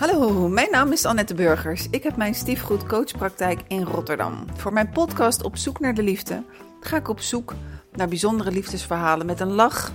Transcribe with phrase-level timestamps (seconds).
[0.00, 1.86] Hallo, mijn naam is Annette Burgers.
[1.90, 4.44] Ik heb mijn stiefgoed coachpraktijk in Rotterdam.
[4.56, 6.42] Voor mijn podcast Op zoek naar de liefde
[6.80, 7.54] ga ik op zoek
[7.92, 9.92] naar bijzondere liefdesverhalen met een lach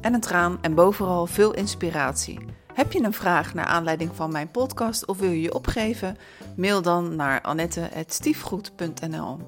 [0.00, 2.38] en een traan en bovenal veel inspiratie.
[2.74, 6.16] Heb je een vraag naar aanleiding van mijn podcast of wil je je opgeven?
[6.56, 9.38] Mail dan naar annette.stiefgoed.nl.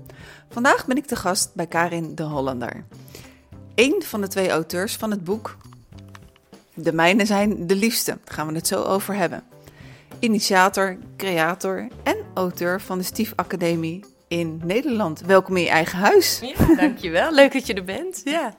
[0.48, 2.84] Vandaag ben ik de gast bij Karin de Hollander.
[3.74, 5.56] Eén van de twee auteurs van het boek
[6.74, 8.18] De mijne zijn de liefste.
[8.24, 9.53] Daar gaan we het zo over hebben.
[10.18, 15.20] Initiator, creator en auteur van de Stief Academie in Nederland.
[15.20, 16.40] Welkom in je eigen huis.
[16.42, 17.32] Ja, dankjewel.
[17.32, 18.20] Leuk dat je er bent.
[18.24, 18.54] Ja.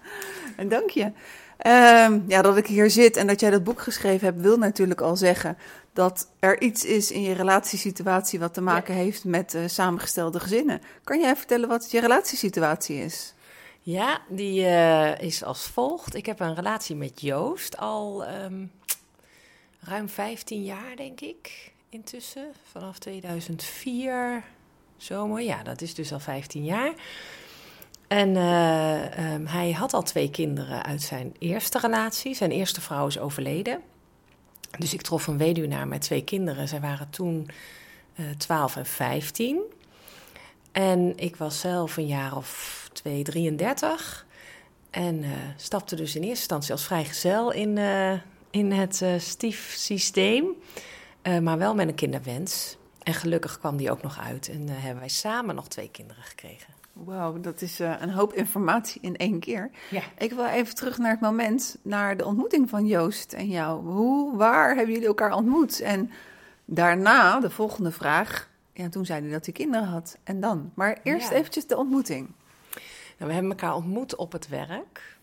[0.57, 1.11] En dank je.
[1.57, 5.01] Ehm, ja, dat ik hier zit en dat jij dat boek geschreven hebt, wil natuurlijk
[5.01, 5.57] al zeggen
[5.93, 10.81] dat er iets is in je relatiesituatie wat te maken heeft met uh, samengestelde gezinnen.
[11.03, 13.33] Kan jij vertellen wat je relatiesituatie is?
[13.81, 16.15] Ja, die uh, is als volgt.
[16.15, 18.71] Ik heb een relatie met Joost al um,
[19.85, 22.51] ruim 15 jaar, denk ik, intussen.
[22.71, 24.43] Vanaf 2004,
[24.97, 25.41] zomer.
[25.41, 26.93] Ja, dat is dus al 15 jaar.
[28.07, 32.35] En uh, um, hij had al twee kinderen uit zijn eerste relatie.
[32.35, 33.81] Zijn eerste vrouw is overleden.
[34.77, 36.67] Dus ik trof een weduwnaar met twee kinderen.
[36.67, 37.49] Zij waren toen
[38.15, 39.61] uh, 12 en 15.
[40.71, 44.25] En ik was zelf een jaar of 2, 33.
[44.89, 47.77] En uh, stapte dus in eerste instantie als vrijgezel in,
[48.55, 50.45] in het uh, stiefsysteem.
[51.41, 52.77] maar wel met een kinderwens.
[53.03, 54.49] En gelukkig kwam die ook nog uit.
[54.49, 56.73] En hebben wij samen nog twee kinderen gekregen.
[56.93, 59.69] Wauw, dat is een hoop informatie in één keer.
[59.89, 60.01] Ja.
[60.17, 63.85] Ik wil even terug naar het moment, naar de ontmoeting van Joost en jou.
[63.85, 65.79] Hoe, waar hebben jullie elkaar ontmoet?
[65.79, 66.11] En
[66.65, 70.17] daarna, de volgende vraag, ja, toen zei hij dat hij kinderen had.
[70.23, 70.71] En dan?
[70.73, 71.35] Maar eerst Ja.
[71.35, 72.27] eventjes de ontmoeting.
[73.17, 75.14] Nou, we hebben elkaar ontmoet op het werk.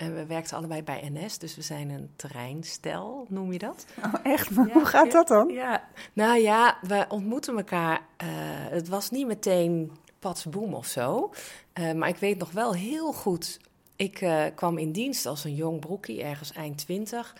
[0.00, 3.86] En we werkten allebei bij NS, dus we zijn een terreinstel, noem je dat?
[4.04, 4.50] Oh, echt?
[4.50, 5.48] Maar Ja, hoe gaat ja, dat dan?
[5.48, 8.00] Ja, nou ja, we ontmoeten elkaar.
[8.16, 8.28] eh,
[8.70, 11.30] het was niet meteen patsboom of zo.
[11.72, 13.60] Eh, maar ik weet nog wel heel goed.
[13.96, 17.36] Ik eh, kwam in dienst als een jong broekie, ergens eind 20,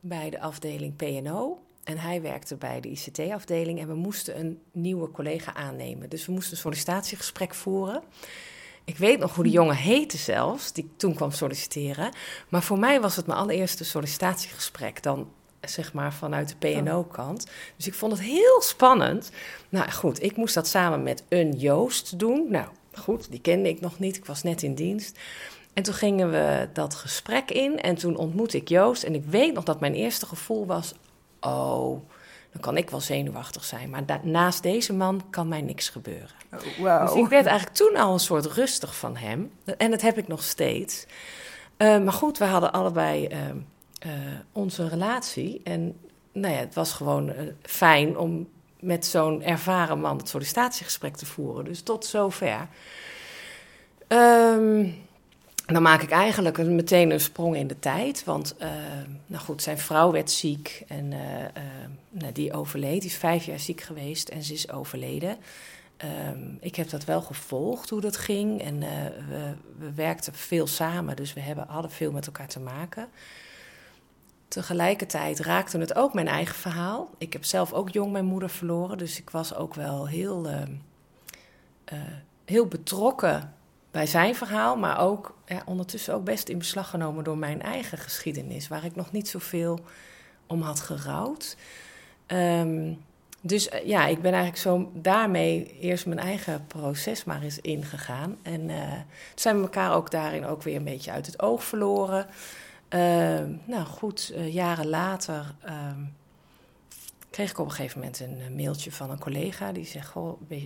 [0.00, 1.58] bij de afdeling PNO.
[1.84, 6.08] En hij werkte bij de ICT-afdeling en we moesten een nieuwe collega aannemen.
[6.08, 8.02] Dus we moesten een sollicitatiegesprek voeren.
[8.84, 12.12] Ik weet nog hoe die jongen heette zelfs, die toen kwam solliciteren.
[12.48, 15.02] Maar voor mij was het mijn allereerste sollicitatiegesprek.
[15.02, 15.28] Dan
[15.60, 17.46] zeg maar vanuit de PNO-kant.
[17.76, 19.30] Dus ik vond het heel spannend.
[19.68, 22.46] Nou goed, ik moest dat samen met een Joost doen.
[22.48, 24.16] Nou goed, die kende ik nog niet.
[24.16, 25.18] Ik was net in dienst.
[25.72, 29.02] En toen gingen we dat gesprek in en toen ontmoette ik Joost.
[29.02, 30.94] En ik weet nog dat mijn eerste gevoel was:
[31.40, 32.00] oh,
[32.52, 33.90] dan kan ik wel zenuwachtig zijn.
[33.90, 36.30] Maar naast deze man kan mij niks gebeuren.
[36.52, 37.06] Oh, Wauw.
[37.06, 39.50] Dus ik werd eigenlijk toen al een soort rustig van hem.
[39.78, 41.06] En dat heb ik nog steeds.
[41.78, 43.38] Uh, maar goed, we hadden allebei uh,
[44.06, 44.12] uh,
[44.52, 45.60] onze relatie.
[45.64, 45.96] En
[46.32, 48.48] nou ja, het was gewoon uh, fijn om
[48.80, 51.64] met zo'n ervaren man het sollicitatiegesprek te voeren.
[51.64, 52.68] Dus tot zover.
[54.08, 54.94] Um,
[55.66, 58.24] dan maak ik eigenlijk een, meteen een sprong in de tijd.
[58.24, 58.68] Want uh,
[59.26, 61.46] nou goed, zijn vrouw werd ziek en uh, uh,
[62.10, 63.00] nou, die overleed.
[63.00, 65.36] Die is vijf jaar ziek geweest en ze is overleden.
[66.28, 68.62] Um, ik heb dat wel gevolgd, hoe dat ging.
[68.62, 68.78] En
[69.28, 73.08] we, we, werkten veel samen, dus we hebben, hadden veel met elkaar te maken.
[74.48, 77.10] Tegelijkertijd raakte het ook mijn eigen verhaal.
[77.18, 81.98] Ik heb zelf ook jong mijn moeder verloren, dus ik was ook wel heel, uh,
[82.44, 83.52] heel betrokken
[83.92, 88.68] bij zijn verhaal, maar ook ondertussen ook best in beslag genomen door mijn eigen geschiedenis,
[88.68, 89.80] waar ik nog niet zoveel
[90.46, 91.56] om had gerouwd.
[92.26, 92.98] Um,
[93.40, 98.36] dus uh, ja, ik ben eigenlijk zo daarmee eerst mijn eigen proces maar eens ingegaan.
[98.42, 98.92] En uh,
[99.34, 102.26] zijn we elkaar ook daarin ook weer een beetje uit het oog verloren.
[102.90, 103.00] Uh,
[103.64, 105.54] nou goed, jaren later
[107.32, 109.72] kreeg ik op een gegeven moment een mailtje van een collega.
[109.72, 110.12] Die zegt,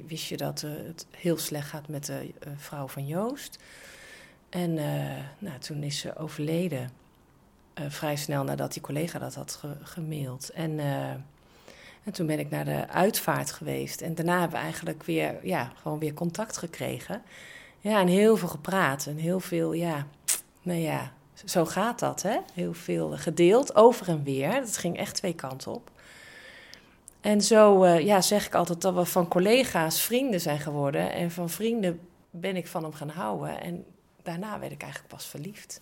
[0.07, 3.59] wist je dat het heel slecht gaat met de vrouw van Joost?
[4.49, 4.75] En
[5.39, 6.91] nou, toen is ze overleden,
[7.75, 10.51] vrij snel nadat die collega dat had ge gemaild.
[10.51, 10.81] En...
[12.05, 14.01] En toen ben ik naar de uitvaart geweest.
[14.01, 17.23] En daarna hebben we eigenlijk weer, ja, gewoon weer contact gekregen.
[17.81, 19.07] Ja, en heel veel gepraat.
[19.07, 20.07] En heel veel, ja,
[20.63, 21.13] nou ja,
[21.45, 22.39] zo gaat dat, hè?
[22.55, 24.51] Heel veel gedeeld, over en weer.
[24.51, 25.91] Dat ging echt twee kanten op.
[27.27, 31.13] En zo, uh, ja, zeg ik altijd dat we van collega's vrienden zijn geworden.
[31.13, 32.01] En van vrienden
[32.31, 33.61] ben ik van hem gaan houden.
[33.61, 33.85] En
[34.23, 35.81] daarna werd ik eigenlijk pas verliefd.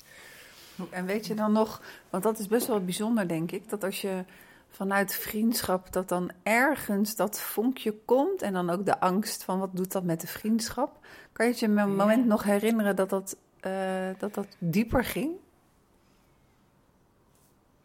[0.91, 4.01] En weet je dan nog, want dat is best wel bijzonder, denk ik, dat als
[4.01, 4.25] je
[4.71, 9.77] vanuit vriendschap dat dan ergens dat vonkje komt en dan ook de angst van wat
[9.77, 11.07] doet dat met de vriendschap.
[11.33, 12.29] Kan je het je een moment ja.
[12.29, 13.37] nog herinneren dat dat,
[13.67, 13.73] uh,
[14.19, 15.31] dat dat dieper ging?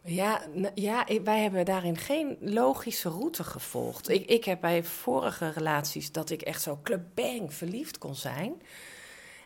[0.04, 0.42] Ja,
[0.74, 4.08] ja, wij hebben daarin geen logische route gevolgd.
[4.08, 8.62] Ik, ik heb bij vorige relaties dat ik echt zo clubbang verliefd kon zijn.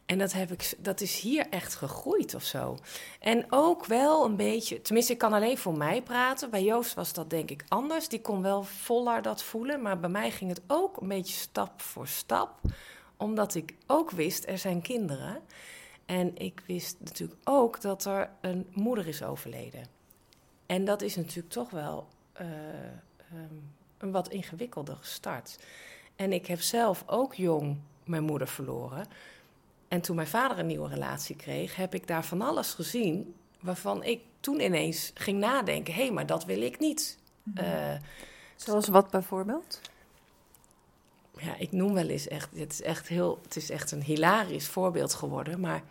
[0.07, 2.79] En dat, heb ik, dat is hier echt gegroeid of zo.
[3.21, 6.51] En ook wel een beetje, tenminste, ik kan alleen voor mij praten.
[6.51, 8.09] Bij Joost was dat denk ik anders.
[8.09, 9.83] Die kon wel voller dat voelen.
[9.83, 12.61] Maar bij mij ging het ook een beetje stap voor stap.
[13.17, 15.43] Omdat ik ook wist, er zijn kinderen.
[16.07, 19.94] En ik wist natuurlijk ook dat er een moeder is overleden.
[20.75, 22.07] En dat is natuurlijk toch wel
[22.41, 22.47] uh,
[23.33, 25.59] um, een wat ingewikkelder start.
[26.17, 29.07] En ik heb zelf ook jong mijn moeder verloren.
[29.89, 34.03] En toen mijn vader een nieuwe relatie kreeg, heb ik daar van alles gezien waarvan
[34.05, 37.19] ik toen ineens ging nadenken: hé, hey, maar dat wil ik niet.
[37.43, 37.99] Mm
[38.57, 39.81] Zoals wat bijvoorbeeld?
[41.37, 44.69] Ja, ik noem wel eens echt, het is echt, heel, het is echt een hilarisch
[44.69, 45.61] voorbeeld geworden.
[45.61, 45.83] Maar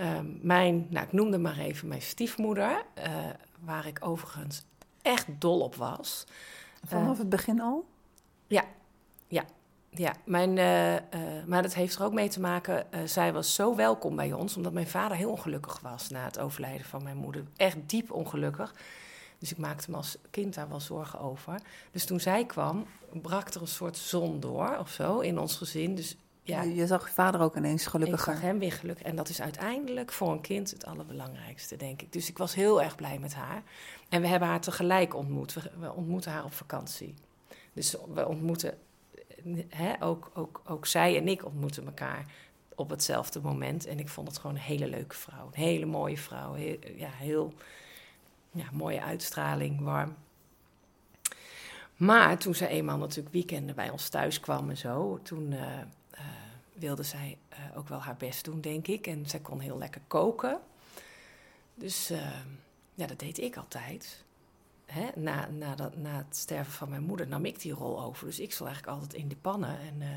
[0.00, 3.04] uh, mijn, nou, ik noemde maar even mijn stiefmoeder, uh,
[3.64, 4.62] waar ik overigens
[5.02, 6.26] echt dol op was.
[6.84, 7.84] Vanaf uh, het begin al?
[8.46, 8.64] Ja,
[9.28, 9.44] ja.
[9.94, 11.00] Ja, mijn, uh, uh,
[11.46, 12.86] maar dat heeft er ook mee te maken.
[13.08, 16.86] Zij was zo welkom bij ons, omdat mijn vader heel ongelukkig was na het overlijden
[16.86, 17.44] van mijn moeder.
[17.56, 18.74] Echt diep ongelukkig.
[19.38, 21.60] Dus ik maakte me als kind daar wel zorgen over.
[21.90, 22.86] Dus toen zij kwam,
[23.22, 25.94] brak er een soort zon door of zo in ons gezin.
[25.94, 28.28] Dus ja, je zag je vader ook ineens gelukkiger.
[28.28, 29.06] Ik zag hem weer gelukkig.
[29.06, 32.12] En dat is uiteindelijk voor een kind het allerbelangrijkste, denk ik.
[32.12, 33.62] Dus ik was heel erg blij met haar.
[34.08, 35.52] En we hebben haar tegelijk ontmoet.
[35.52, 37.14] We, we ontmoeten haar op vakantie.
[37.72, 38.78] Dus we ontmoeten
[39.68, 42.26] hè, ook, ook, ook zij en ik ontmoeten elkaar
[42.74, 43.86] op hetzelfde moment.
[43.86, 45.46] En ik vond het gewoon een hele leuke vrouw.
[45.46, 46.52] Een hele mooie vrouw.
[46.52, 47.52] Heel, ja, heel
[48.50, 50.16] ja, mooie uitstraling, warm.
[51.96, 55.60] Maar toen ze eenmaal natuurlijk weekenden bij ons thuis kwam en zo, toen uh,
[56.72, 59.06] wilde zij uh, ook wel haar best doen, denk ik.
[59.06, 60.60] En zij kon heel lekker koken.
[61.74, 62.08] Dus
[62.94, 64.24] ja, dat deed ik altijd
[64.92, 68.26] hè, na, na, dat, na het sterven van mijn moeder nam ik die rol over.
[68.26, 69.78] Dus ik zat eigenlijk altijd in de pannen.
[69.78, 70.08] En, uh,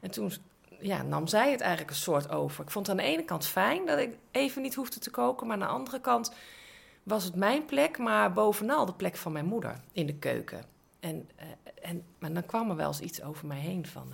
[0.00, 0.32] en toen
[0.80, 2.64] ja, nam zij het eigenlijk een soort over.
[2.64, 5.46] Ik vond aan de ene kant fijn dat ik even niet hoefde te koken.
[5.46, 6.32] Maar aan de andere kant
[7.02, 10.64] was het mijn plek, maar bovenal de plek van mijn moeder in de keuken.
[11.00, 11.30] En,
[11.82, 14.12] en, maar dan kwam er wel eens iets over mij heen van...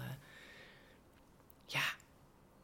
[1.66, 1.82] ja,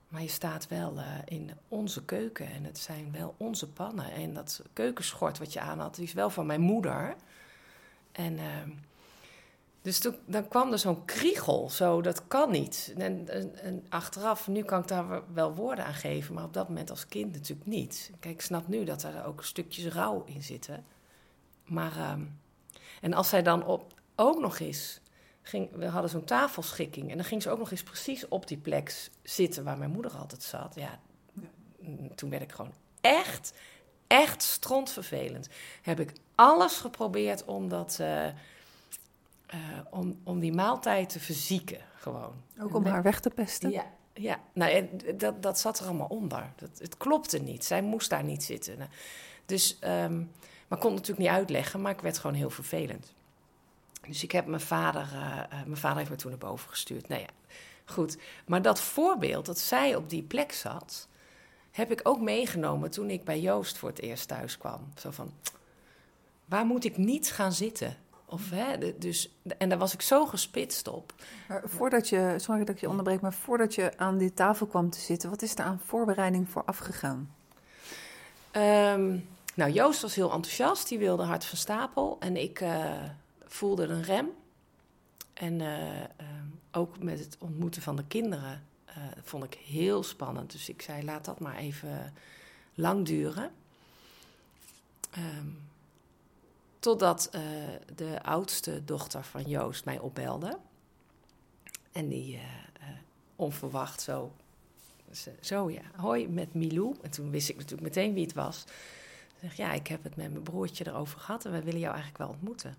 [0.09, 4.13] maar je staat wel uh, in onze keuken en het zijn wel onze pannen.
[4.13, 7.17] En dat keukenschort wat je aan had, is wel van mijn moeder.
[8.13, 8.45] En uh,
[9.83, 12.95] dus toen, dan kwam er zo'n kriegel, zo, dat kan niet.
[12.97, 13.29] En,
[13.63, 17.07] en, achteraf, nu kan ik daar wel woorden aan geven, maar op dat moment als
[17.07, 18.11] kind natuurlijk niet.
[18.21, 20.85] Kijk, ik snap nu dat er ook stukjes rouw in zitten.
[21.65, 22.13] Maar, uh,
[23.01, 25.01] en als zij dan op, ook nog eens,
[25.43, 28.59] ging, we hadden zo'n tafelschikking, en dan ging ze ook nog eens precies op die
[28.59, 30.75] plek zitten waar mijn moeder altijd zat.
[30.75, 31.01] Ja,
[32.15, 33.53] toen werd ik gewoon echt,
[34.07, 35.49] echt strontvervelend.
[35.83, 37.99] Heb ik alles geprobeerd om dat.
[38.01, 38.33] Uh, uh,
[39.91, 42.35] om, om die maaltijd te verzieken, gewoon.
[42.61, 43.71] Ook om haar weg te pesten?
[43.71, 44.41] Ja, ja.
[44.53, 46.53] Nou, dat, dat zat er allemaal onder.
[46.57, 47.65] Dat, het klopte niet.
[47.65, 48.79] Zij moest daar niet zitten.
[48.79, 48.91] Nou,
[49.47, 50.31] dus, um,
[50.69, 53.15] maar ik kon het natuurlijk niet uitleggen, maar ik werd gewoon heel vervelend.
[54.07, 57.09] Dus ik heb mijn vader, uh, mijn vader heeft me toen naar boven gestuurd.
[57.09, 57.29] Nou ja,
[57.85, 58.19] goed.
[58.47, 61.09] Maar dat voorbeeld, dat zij op die plek zat,
[61.71, 64.93] heb ik ook meegenomen toen ik bij Joost voor het eerst thuis kwam.
[64.99, 65.33] Zo van,
[66.45, 67.97] waar moet ik niet gaan zitten?
[68.27, 71.15] Of, hè, dus, en daar was ik zo gespitst op.
[71.49, 74.91] Maar voordat je, sorry dat ik je onderbreek, maar voordat je aan die tafel kwam
[74.91, 77.35] te zitten, wat is er aan voorbereiding voor afgegaan?
[78.53, 82.17] Um, nou, Joost was heel enthousiast, die wilde hard van stapel.
[82.21, 82.93] En ik uh,
[83.53, 84.29] voelde een rem.
[85.33, 86.05] En uh, uh,
[86.73, 88.65] ook met het ontmoeten van de kinderen
[89.23, 90.53] vond ik heel spannend.
[90.53, 92.15] Dus ik zei, laat dat maar even
[92.75, 93.51] lang duren.
[95.19, 95.69] Um,
[96.79, 97.31] Totdat
[97.95, 100.59] de oudste dochter van Joost mij opbelde.
[101.93, 102.41] En die
[103.37, 104.33] onverwacht zo,
[105.41, 106.97] zo ja, hoi met Milou.
[107.03, 108.65] En toen wist ik natuurlijk meteen wie het was.
[109.41, 112.25] Zeg, ja, ik heb het met mijn broertje erover gehad en wij willen jou eigenlijk
[112.25, 112.77] wel ontmoeten.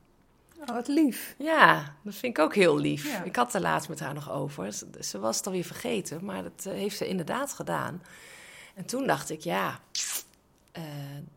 [0.62, 1.36] Oh, wat lief.
[1.38, 3.08] Ja, dat vind ik ook heel lief.
[3.08, 3.24] Ja.
[3.24, 4.74] Ik had het laatst met haar nog over.
[4.74, 8.02] Ze, ze was het alweer vergeten, maar dat heeft ze inderdaad gedaan.
[8.76, 9.80] En toen dacht ik, ja,
[10.78, 10.84] uh,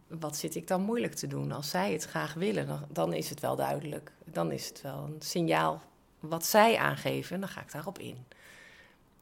[0.06, 1.52] wat zit ik dan moeilijk te doen?
[1.52, 4.12] Als zij het graag willen, dan, dan, is het wel duidelijk.
[4.24, 5.82] Dan is het wel een signaal
[6.20, 8.24] wat zij aangeven en dan ga ik daarop in.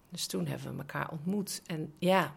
[0.09, 1.63] Dus toen hebben we elkaar ontmoet.
[1.67, 2.35] En ja.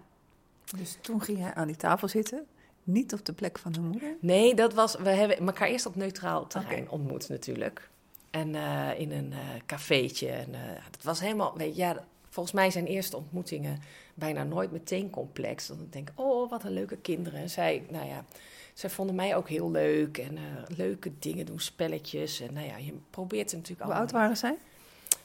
[0.78, 2.48] Dus toen ging jij aan die tafel zitten?
[2.86, 4.16] Niet op de plek van de moeder?
[4.20, 4.96] Nee, dat was.
[4.96, 6.94] We hebben elkaar eerst op neutraal terrein okay.
[6.94, 7.90] ontmoet, natuurlijk.
[8.30, 10.30] En uh, in een uh, cafeetje.
[10.30, 10.60] En uh,
[10.92, 11.58] dat was helemaal.
[11.58, 13.80] Weet je, ja, volgens mij zijn eerste ontmoetingen
[14.14, 15.68] bijna nooit meteen complex.
[15.68, 17.40] Dan denk ik, oh, wat een leuke kinderen.
[17.40, 18.26] En zij, nou ja,
[18.74, 20.38] zij vonden mij ook heel leuk en
[20.68, 22.40] leuke dingen doen, spelletjes.
[22.40, 24.56] En nou ja, je probeert het natuurlijk Hoe oud waren zij?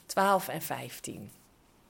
[0.05, 1.29] 12 en 15.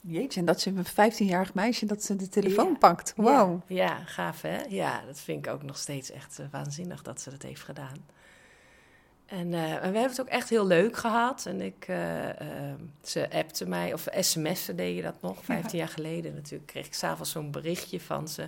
[0.02, 3.14] Jeetje, en dat ze een 15-jarig meisje dat ze de telefoon pakt.
[3.16, 3.62] Wow.
[3.68, 4.62] Ja, ja, gaaf hè?
[4.70, 8.06] Ja, dat vind ik ook nog steeds echt waanzinnig dat ze dat heeft gedaan.
[9.26, 11.46] En, uh, we hebben het ook echt heel leuk gehad.
[11.46, 12.34] En ik, uh, uh,
[13.02, 16.66] ze appte mij, of sms'en deed je dat nog, 15 jaar geleden natuurlijk.
[16.66, 18.48] Kreeg ik s'avonds zo'n berichtje van ze,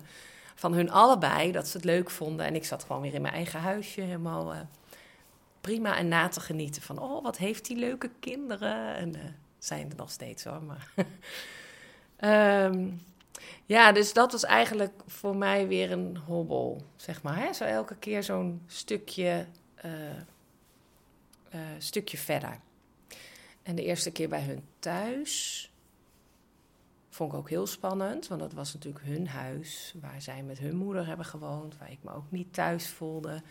[0.55, 2.45] van hun allebei, dat ze het leuk vonden.
[2.45, 4.53] En ik zat gewoon weer in mijn eigen huisje, helemaal
[5.61, 6.81] prima en na te genieten.
[6.81, 8.95] Van, oh, wat heeft die leuke kinderen.
[8.95, 9.15] En
[9.65, 10.93] zijn er nog steeds hoor, maar...
[12.65, 13.01] um,
[13.75, 17.37] ja, dus dat was eigenlijk voor mij weer een hobbel, zeg maar.
[17.37, 17.53] Hè?
[17.53, 19.45] Zo elke keer zo'n stukje
[19.85, 22.59] uh, stukje verder.
[23.63, 25.71] En de eerste keer bij hun thuis
[27.09, 30.75] vond ik ook heel spannend, want dat was natuurlijk hun huis, waar zij met hun
[30.75, 33.41] moeder hebben gewoond, waar ik me ook niet thuis voelde.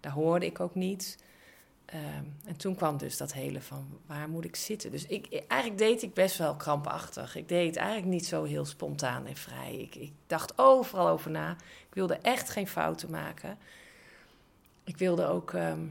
[0.00, 1.18] Daar hoorde ik ook niet.
[1.86, 4.90] Ehm, en toen kwam dus dat hele van waar moet ik zitten.
[4.90, 7.36] Dus ik, eigenlijk deed ik best wel krampachtig.
[7.36, 9.76] Ik deed eigenlijk niet zo heel spontaan en vrij.
[9.76, 11.50] Ik, ik dacht overal over na.
[11.88, 13.58] Ik wilde echt geen fouten maken.
[14.84, 15.86] Ik wilde ook ehm,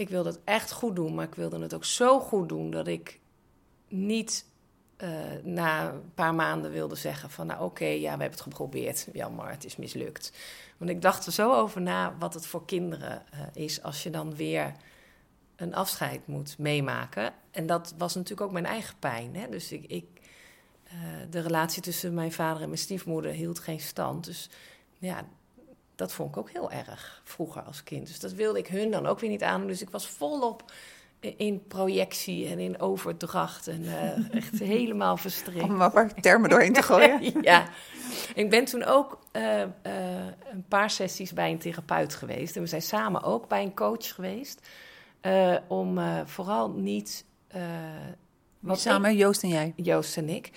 [0.00, 2.86] ik wilde het echt goed doen, maar ik wilde het ook zo goed doen dat
[2.86, 3.20] ik
[3.88, 4.46] niet
[5.02, 5.08] uh,
[5.42, 9.08] na een paar maanden wilde zeggen van nou oké, ja, we hebben het geprobeerd.
[9.12, 10.32] Jammer, het is mislukt.
[10.76, 14.10] Want ik dacht er zo over na wat het voor kinderen uh, is als je
[14.10, 14.72] dan weer
[15.56, 17.32] een afscheid moet meemaken.
[17.50, 19.36] En dat was natuurlijk ook mijn eigen pijn.
[19.36, 19.48] Hè?
[19.48, 20.06] Dus ik, ik
[20.84, 20.92] uh,
[21.30, 24.24] de relatie tussen mijn vader en mijn stiefmoeder hield geen stand.
[24.24, 24.50] Dus
[24.98, 25.24] ja,
[25.94, 28.06] dat vond ik ook heel erg vroeger als kind.
[28.06, 29.66] Dus dat wilde ik hun dan ook weer niet aan.
[29.66, 30.72] Dus ik was volop
[31.20, 33.68] in projectie en in overdracht.
[33.68, 35.62] En uh, echt helemaal verstrikt.
[35.62, 37.32] Om maar termen doorheen te gooien.
[37.42, 37.68] ja.
[38.34, 39.66] Ik ben toen ook uh, uh,
[40.52, 42.56] een paar sessies bij een therapeut geweest.
[42.56, 44.68] En we zijn samen ook bij een coach geweest.
[45.68, 47.24] om vooral niet...
[48.60, 49.72] wat samen, Joost en jij?
[49.76, 50.50] Joost en ik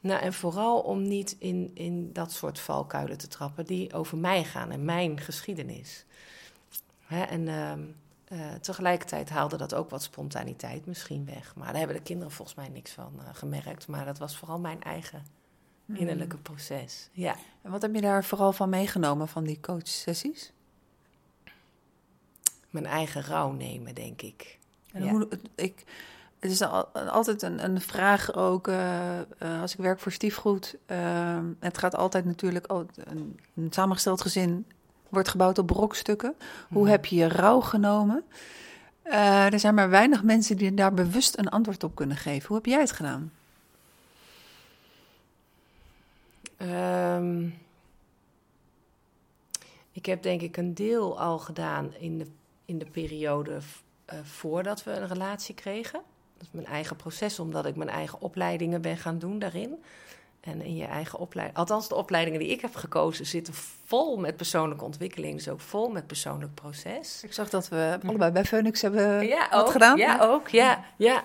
[0.00, 4.44] nou, en vooral om niet in, in dat soort valkuilen te trappen die over mij
[4.44, 6.04] gaan en mijn geschiedenis.
[7.06, 7.48] Hè, en
[8.32, 11.54] uh, uh, tegelijkertijd haalde dat ook wat spontaniteit misschien weg.
[11.54, 13.88] Maar daar hebben de kinderen volgens mij niks van uh, gemerkt.
[13.88, 15.26] Maar dat was vooral mijn eigen
[15.86, 15.96] hmm.
[15.96, 17.08] innerlijke proces.
[17.12, 17.36] Ja.
[17.62, 20.52] En wat heb je daar vooral van meegenomen van die coachsessies?
[22.70, 24.58] Mijn eigen rouw nemen, denk ik.
[24.92, 25.10] En ja.
[25.10, 25.84] hoe, ik,
[26.38, 30.76] het is altijd een, een vraag ook uh, uh, als ik werk voor stiefgoed.
[30.86, 34.66] Uh, het gaat altijd natuurlijk, oh, een, een, samengesteld gezin
[35.08, 36.34] wordt gebouwd op brokstukken.
[36.68, 36.88] Hoe mm.
[36.88, 38.24] heb je je rouw genomen?
[39.50, 42.46] er zijn maar weinig mensen die daar bewust een antwoord op kunnen geven.
[42.46, 43.32] Hoe heb jij het gedaan?
[46.62, 47.58] Um,
[49.92, 52.26] ik heb denk ik een deel al gedaan in de,
[52.64, 53.58] in de periode
[54.22, 56.00] voordat we een relatie kregen.
[56.36, 59.82] Dat is mijn eigen proces, omdat ik mijn eigen opleidingen ben gaan doen daarin.
[60.40, 63.54] En in je eigen opleiding, althans de opleidingen die ik heb gekozen, zitten
[63.84, 65.34] vol met persoonlijke ontwikkeling.
[65.34, 67.22] Dus ook vol met persoonlijk proces.
[67.22, 69.96] Ik zag dat we allebei bij Phoenix hebben ja, wat gedaan.
[69.96, 70.48] Ja, ook.
[70.48, 71.24] Ja, ja.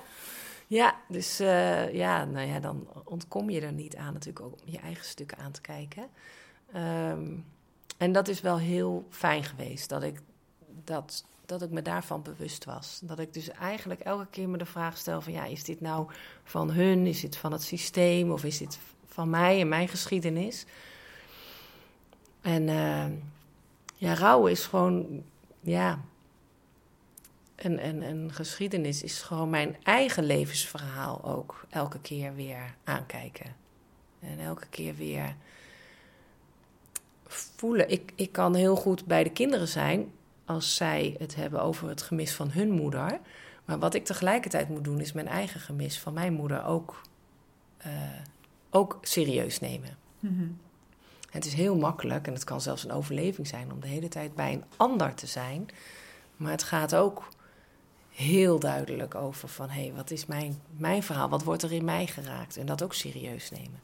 [0.67, 4.71] Ja, dus uh, ja, nou ja, dan ontkom je er niet aan natuurlijk ook om
[4.71, 6.07] je eigen stukken aan te kijken.
[6.75, 7.45] Um,
[7.97, 10.19] en dat is wel heel fijn geweest dat ik
[10.83, 12.99] dat dat ik me daarvan bewust was.
[13.03, 16.07] Dat ik dus eigenlijk elke keer me de vraag stel van ja, is dit nou
[16.43, 18.79] van hun, is dit van het systeem of is dit
[19.13, 20.65] van mij en mijn geschiedenis?
[22.41, 23.05] En uh,
[23.95, 25.23] ja, rouw is gewoon,
[25.59, 25.99] ja,
[27.55, 33.55] een, een, een geschiedenis is gewoon mijn eigen levensverhaal ook elke keer weer aankijken.
[34.19, 35.35] En elke keer weer
[37.27, 37.89] voelen.
[37.89, 40.11] Ik, ik kan heel goed bij de kinderen zijn,
[40.45, 43.19] als zij het hebben over het gemis van hun moeder.
[43.65, 47.01] Maar wat ik tegelijkertijd moet doen, is mijn eigen gemis van mijn moeder ook,
[47.85, 47.93] uh,
[48.73, 49.97] ook serieus nemen.
[50.19, 50.57] Mm-hmm.
[51.29, 54.35] Het is heel makkelijk en het kan zelfs een overleving zijn om de hele tijd
[54.35, 55.67] bij een ander te zijn.
[56.37, 57.27] Maar het gaat ook
[58.09, 61.29] heel duidelijk over van hé, hey, wat is mijn, mijn verhaal?
[61.29, 62.57] Wat wordt er in mij geraakt?
[62.57, 63.81] En dat ook serieus nemen.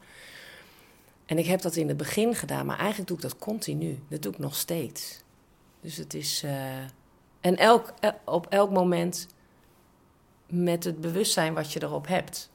[1.25, 3.99] En ik heb dat in het begin gedaan, maar eigenlijk doe ik dat continu.
[4.07, 5.23] Dat doe ik nog steeds.
[5.81, 6.43] Dus het is.
[6.43, 6.77] Uh,
[7.41, 9.27] en elk, eh, op elk moment
[10.45, 12.49] met het bewustzijn wat je erop hebt.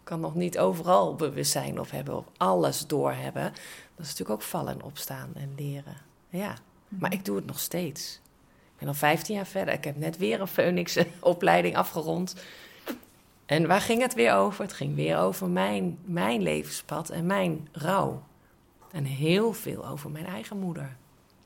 [0.00, 3.42] Ik kan nog niet overal bewustzijn op hebben, of alles doorhebben.
[3.42, 5.96] Dat is natuurlijk ook vallen en opstaan en leren.
[6.28, 6.54] Ja,
[6.88, 7.18] maar mhm.
[7.18, 8.20] ik doe het nog steeds.
[8.72, 9.74] Ik ben al 15 jaar verder.
[9.74, 12.34] Ik heb net weer een Phoenix-opleiding afgerond.
[13.46, 14.62] En waar ging het weer over?
[14.62, 18.22] Het ging weer over mijn, mijn levenspad en mijn rouw.
[18.90, 20.96] En heel veel over mijn eigen moeder.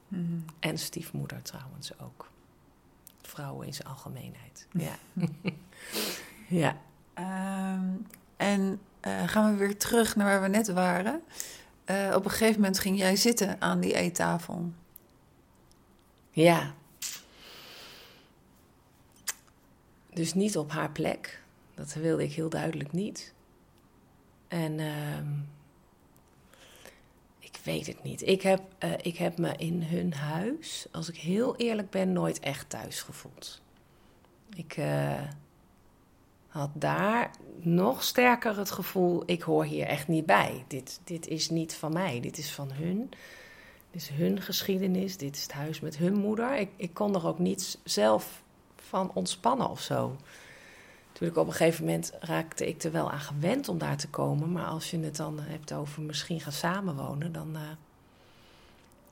[0.09, 0.39] Mhm.
[0.59, 2.31] En stiefmoeder trouwens ook.
[3.23, 4.67] Vrouwen in zijn algemeenheid.
[4.73, 4.97] Ja.
[6.63, 6.77] ja.
[7.15, 7.87] Ehm,
[8.37, 11.23] en eh, gaan we weer terug naar waar we net waren.
[11.85, 14.73] Eh, op een gegeven moment ging jij zitten aan die eettafel.
[16.31, 16.75] Ja.
[20.13, 21.43] Dus niet op haar plek.
[21.75, 23.35] Dat wilde ik heel duidelijk niet.
[24.49, 25.33] En ehm,
[27.39, 28.27] ik weet het niet.
[28.27, 32.41] Ik heb, eh, ik heb me in hun huis, als ik heel eerlijk ben, nooit
[32.41, 33.63] echt thuis gevoeld.
[34.55, 34.77] Ik
[36.55, 40.65] had daar nog sterker het gevoel: ik hoor hier echt niet bij.
[40.69, 43.11] Dit, dit is niet van mij, dit is van hun.
[43.91, 46.57] Dit is hun geschiedenis, dit is het huis met hun moeder.
[46.57, 48.43] Ik, ik kon er ook niet zelf
[48.77, 50.17] van ontspannen of zo.
[51.09, 54.53] Natuurlijk, op een gegeven moment raakte ik er wel aan gewend om daar te komen.
[54.53, 57.63] Maar als je het dan hebt over misschien gaan samenwonen, dan eh,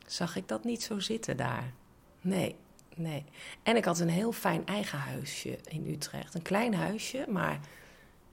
[0.06, 1.72] zag ik dat niet zo zitten daar.
[2.20, 2.56] Nee,
[2.96, 3.24] nee.
[3.62, 6.34] En ik had een heel fijn eigen huisje in Utrecht.
[6.34, 7.60] Een klein huisje, maar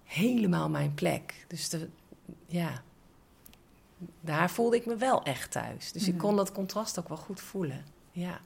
[0.03, 1.45] helemaal mijn plek.
[1.47, 1.89] Dus de,
[2.45, 2.81] ja,
[4.21, 5.91] daar voelde ik me wel echt thuis.
[5.91, 6.21] Dus ik Mhm.
[6.21, 7.85] kon dat contrast ook wel goed voelen.
[8.11, 8.39] Ja.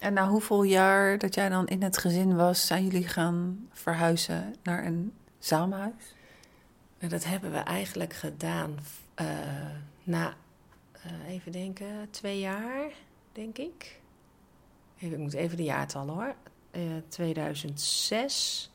[0.00, 4.54] En na hoeveel jaar dat jij dan in het gezin was, zijn jullie gaan verhuizen
[4.62, 6.14] naar een samenhuis?
[6.98, 8.78] En dat hebben we eigenlijk gedaan
[9.14, 9.26] eh,
[10.02, 10.34] na,
[10.92, 12.90] eh, even denken, twee jaar,
[13.32, 14.00] denk ik.
[15.00, 16.34] Even, ik moet even de jaartallen hoor.
[16.70, 18.70] Eh 2006.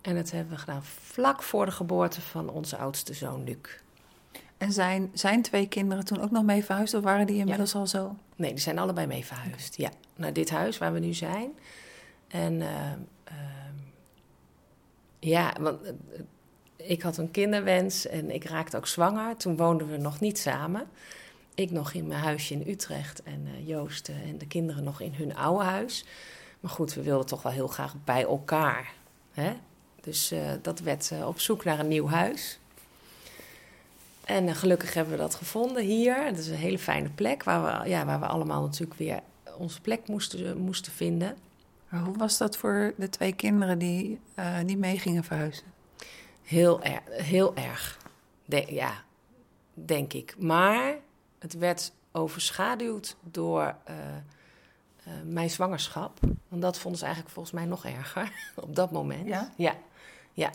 [0.00, 3.56] En dat hebben we gedaan vlak voor de geboorte van onze oudste zoon Luc.
[4.58, 7.86] En zijn, zijn twee kinderen toen ook nog mee verhuisd of waren die inmiddels al
[7.86, 8.16] zo?
[8.36, 9.76] Nee, die zijn allebei mee verhuisd.
[9.76, 11.50] Ja, naar dit huis waar we nu zijn.
[12.28, 13.74] En ehm, ehm,
[15.18, 15.92] ja, want eh,
[16.76, 19.36] ik had een kinderwens en ik raakte ook zwanger.
[19.36, 20.88] Toen woonden we nog niet samen.
[21.56, 25.00] Ik nog in mijn huisje in Utrecht en eh, Joost eh, en de kinderen nog
[25.00, 26.04] in hun oude huis.
[26.60, 28.92] Maar goed, we wilden toch wel heel graag bij elkaar.
[29.32, 29.52] Hè?
[30.00, 32.58] Dus eh, dat werd op zoek naar een nieuw huis.
[34.24, 36.24] En gelukkig hebben we dat gevonden hier.
[36.24, 39.20] Het is een hele fijne plek waar we, ja, waar we allemaal natuurlijk weer
[39.58, 41.36] onze plek moesten, moesten vinden.
[41.88, 44.20] Maar hoe was dat voor de twee kinderen die
[44.64, 45.64] niet mee gingen verhuizen?
[46.42, 47.98] Heel, er, heel erg.
[48.44, 49.04] De- ja,
[49.74, 50.34] denk ik.
[50.38, 50.96] Maar
[51.46, 54.22] het werd overschaduwd door eh, eh,
[55.24, 56.18] mijn zwangerschap.
[56.48, 58.32] Want dat vonden ze eigenlijk volgens mij nog erger
[58.66, 59.26] op dat moment.
[59.26, 59.52] Ja?
[59.56, 59.76] Ja,
[60.32, 60.50] ja.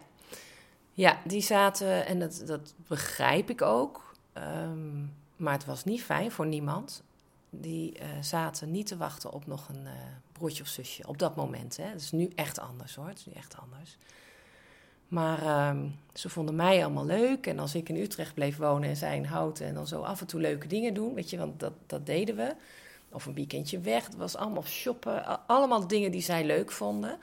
[0.93, 4.13] Ja, die zaten, en dat, dat begrijp ik ook.
[4.33, 7.03] ehm, maar het was niet fijn voor niemand.
[7.49, 9.87] Die eh, zaten niet te wachten op nog een
[10.31, 11.77] broertje of zusje op dat moment.
[11.77, 11.83] Hè.
[11.83, 13.07] Het is nu echt anders hoor.
[13.07, 13.97] Het is nu echt anders.
[15.11, 17.47] Maar ehm, ze vonden mij allemaal leuk.
[17.47, 19.65] En als ik in Utrecht bleef wonen en zij in Houten...
[19.65, 22.35] en dan zo af en toe leuke dingen doen, weet je, want dat, dat deden
[22.35, 22.55] we.
[23.11, 25.47] Of een weekendje weg, het was allemaal shoppen.
[25.47, 27.17] Allemaal dingen die zij leuk vonden.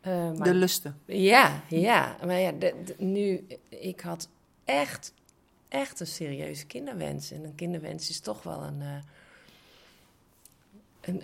[0.00, 1.00] Eh, maar De lusten.
[1.06, 2.16] ja, ja.
[2.26, 4.28] Maar ja, de- de- nu, ik had
[4.64, 5.12] echt,
[5.68, 7.30] echt een serieuze kinderwens.
[7.30, 8.88] En een kinderwens is toch wel een, eh,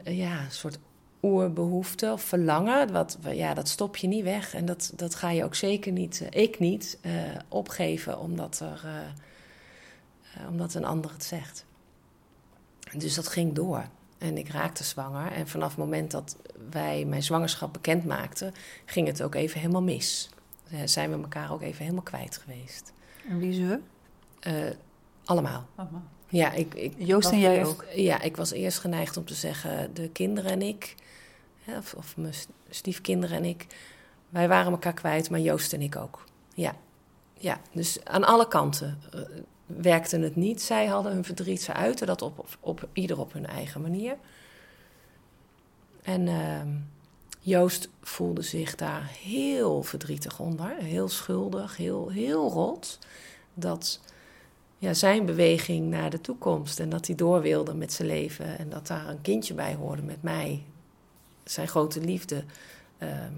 [0.05, 0.79] een ja, een soort
[1.23, 2.93] oerbehoefte of verlangen.
[2.93, 4.55] Wat, ja, dat stop je niet weg.
[4.55, 7.13] En dat, dat ga je ook zeker niet, eh, ik niet, eh,
[7.49, 11.65] opgeven omdat, er, eh, omdat een ander het zegt.
[12.97, 13.85] Dus dat ging door.
[14.19, 15.33] En ik raakte zwanger.
[15.33, 16.37] En vanaf het moment dat
[16.71, 18.55] wij mijn zwangerschap bekend maakten,
[18.85, 20.31] ging het ook even helemaal mis.
[20.71, 22.93] Eh, Zijn we elkaar ook even helemaal kwijt geweest.
[23.29, 23.81] En wie we?
[24.41, 24.75] Eh,
[25.25, 25.67] allemaal.
[26.31, 27.85] Ja, ik, ik Joost en jij eerst- ook?
[27.95, 30.95] Ja, ik was eerst geneigd om te zeggen de kinderen en ik,
[31.66, 32.35] of, of mijn
[32.71, 33.66] stiefkinderen en ik,
[34.29, 36.25] wij waren elkaar kwijt, maar Joost en ik ook.
[36.55, 36.75] Ja,
[37.38, 39.21] ja dus aan alle kanten eh,
[39.66, 40.62] werkte het niet.
[40.62, 44.16] Zij hadden hun verdriet, ze uiten dat op, op, op ieder op hun eigen manier.
[46.03, 46.69] En ehm,
[47.40, 52.99] Joost voelde zich daar heel verdrietig onder, heel schuldig, heel, heel rot.
[53.55, 54.01] Dat
[54.81, 58.69] ja, zijn beweging naar de toekomst en dat hij door wilde met zijn leven en
[58.69, 60.62] dat daar een kindje bij hoorde met mij,
[61.45, 62.45] zijn grote liefde,
[62.99, 63.33] ehm,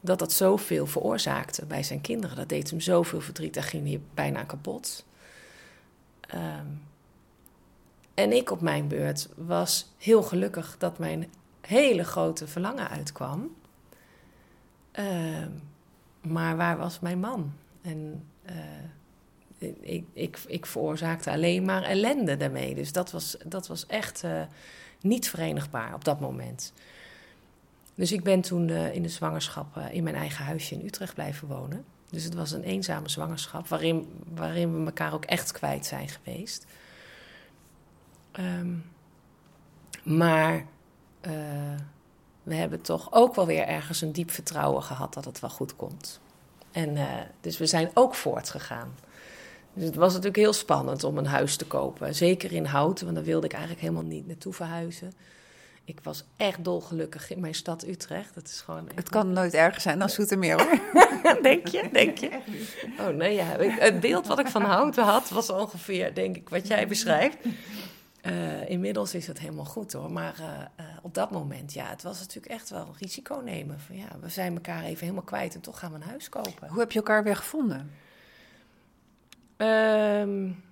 [0.00, 2.36] dat dat zoveel veroorzaakte bij zijn kinderen.
[2.36, 5.04] Dat deed hem zoveel verdriet, daar ging hij bijna kapot.
[6.20, 6.66] Ehm,
[8.14, 13.56] en ik op mijn beurt was heel gelukkig dat mijn hele grote verlangen uitkwam.
[14.92, 15.50] Ehm,
[16.20, 17.52] maar waar was mijn man?
[17.82, 18.24] En
[19.58, 22.74] ik, ik, ik veroorzaakte alleen maar ellende daarmee.
[22.74, 24.42] Dus dat was, dat was echt eh,
[25.00, 26.72] niet verenigbaar op dat moment.
[27.94, 31.14] Dus ik ben toen eh, in de zwangerschap eh, in mijn eigen huisje in Utrecht
[31.14, 31.84] blijven wonen.
[32.10, 36.66] Dus het was een eenzame zwangerschap waarin, waarin we elkaar ook echt kwijt zijn geweest.
[38.32, 38.72] Ehm,
[40.02, 40.66] Maar
[42.42, 45.76] we hebben toch ook wel weer ergens een diep vertrouwen gehad dat het wel goed
[45.76, 46.20] komt.
[46.72, 46.96] En
[47.40, 48.94] dus we zijn ook voortgegaan.
[49.76, 52.14] Dus het was natuurlijk heel spannend om een huis te kopen.
[52.14, 55.12] Zeker in Houten, want daar wilde ik eigenlijk helemaal niet naartoe verhuizen.
[55.84, 58.34] Ik was echt dolgelukkig in mijn stad Utrecht.
[58.34, 60.80] Het, is gewoon het kan nooit erger zijn dan Zoetermeer hoor.
[61.42, 61.88] denk je?
[61.92, 62.30] Denk je?
[63.00, 63.44] Oh nee, ja.
[63.58, 67.36] Het beeld wat ik van Houten had was ongeveer, denk ik, wat jij beschrijft.
[68.26, 70.12] Uh, inmiddels is het helemaal goed hoor.
[70.12, 73.80] Maar uh, uh, op dat moment, ja, het was natuurlijk echt wel risico nemen.
[73.80, 76.68] Van, ja, we zijn elkaar even helemaal kwijt en toch gaan we een huis kopen.
[76.68, 77.90] Hoe heb je elkaar weer gevonden?
[79.56, 80.64] Um,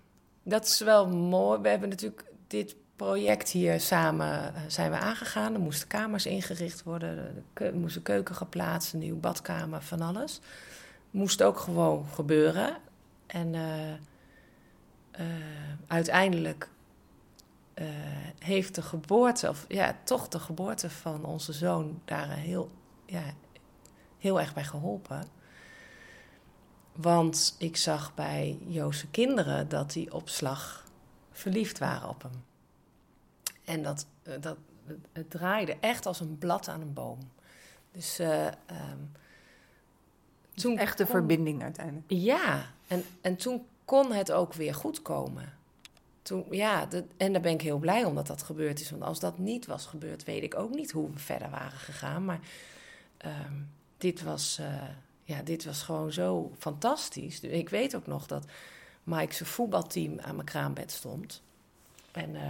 [0.43, 1.61] dat is wel mooi.
[1.61, 5.55] We hebben natuurlijk dit project hier samen zijn we aangegaan.
[5.55, 10.41] Er moesten kamers ingericht worden, er moest een keuken geplaatst, een nieuwe badkamer, van alles.
[11.11, 12.77] Moest ook gewoon gebeuren.
[13.27, 13.55] En
[15.87, 16.69] uiteindelijk
[17.75, 17.87] uh,
[18.39, 22.71] heeft de geboorte, of ja, toch de geboorte van onze zoon daar heel,
[23.07, 23.23] ja,
[24.19, 25.25] heel erg bij geholpen.
[26.95, 30.85] Want ik zag bij Joodse kinderen dat die op slag
[31.31, 32.45] verliefd waren op hem.
[33.65, 34.57] En dat, eh, dat,
[35.13, 37.19] het draaide echt als een blad aan een boom.
[37.93, 39.13] Dus uh, um,
[40.55, 40.79] toen.
[40.79, 42.05] Echt de verbinding uiteindelijk.
[42.09, 45.53] Ja, en, en toen kon het ook weer goed komen
[46.25, 48.91] toen, ja, en daar ben ik heel blij om dat dat gebeurd is.
[48.91, 52.25] Want als dat niet was gebeurd, weet ik ook niet hoe we verder waren gegaan.
[52.25, 52.41] Maar
[53.17, 53.53] ehm,
[53.97, 54.83] dit, was, uh,
[55.25, 57.41] ja, dit was gewoon zo fantastisch.
[57.41, 58.45] Ik weet ook nog dat
[59.03, 61.43] Mike's voetbalteam aan mijn kraambed stond.
[62.13, 62.43] En, uh,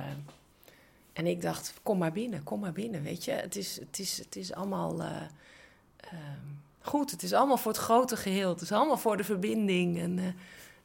[1.13, 3.31] en ik dacht, kom maar binnen, kom maar binnen, weet je.
[3.31, 5.23] Het is, het is, het is allemaal uh,
[6.81, 8.49] goed, het is allemaal voor het grote geheel.
[8.49, 10.37] Het is allemaal voor de verbinding en...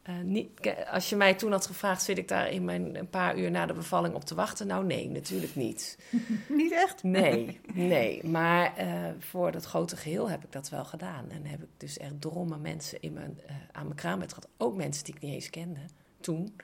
[0.10, 3.38] Uh, niet, als je mij toen had gevraagd, zit ik daar in mijn een paar
[3.38, 4.68] uur na de bevalling op te wachten?
[4.68, 5.98] Nou, nee, natuurlijk niet.
[6.60, 7.04] niet echt?
[7.04, 8.28] Nee, nee.
[8.28, 11.30] Maar uh, voor dat grote geheel heb ik dat wel gedaan.
[11.30, 14.50] En heb ik dus echt drommen mensen in mijn, uh, aan mijn kraambed gehad.
[14.58, 15.80] Ook mensen die ik niet eens kende
[16.20, 16.56] toen.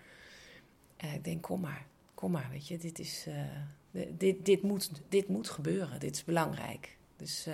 [0.97, 2.77] En ik denk, kom maar, kom maar, weet je.
[2.77, 3.27] Dit, is,
[4.17, 5.99] dit, dit, moet, dit moet gebeuren.
[5.99, 6.97] Dit is belangrijk.
[7.15, 7.47] Dus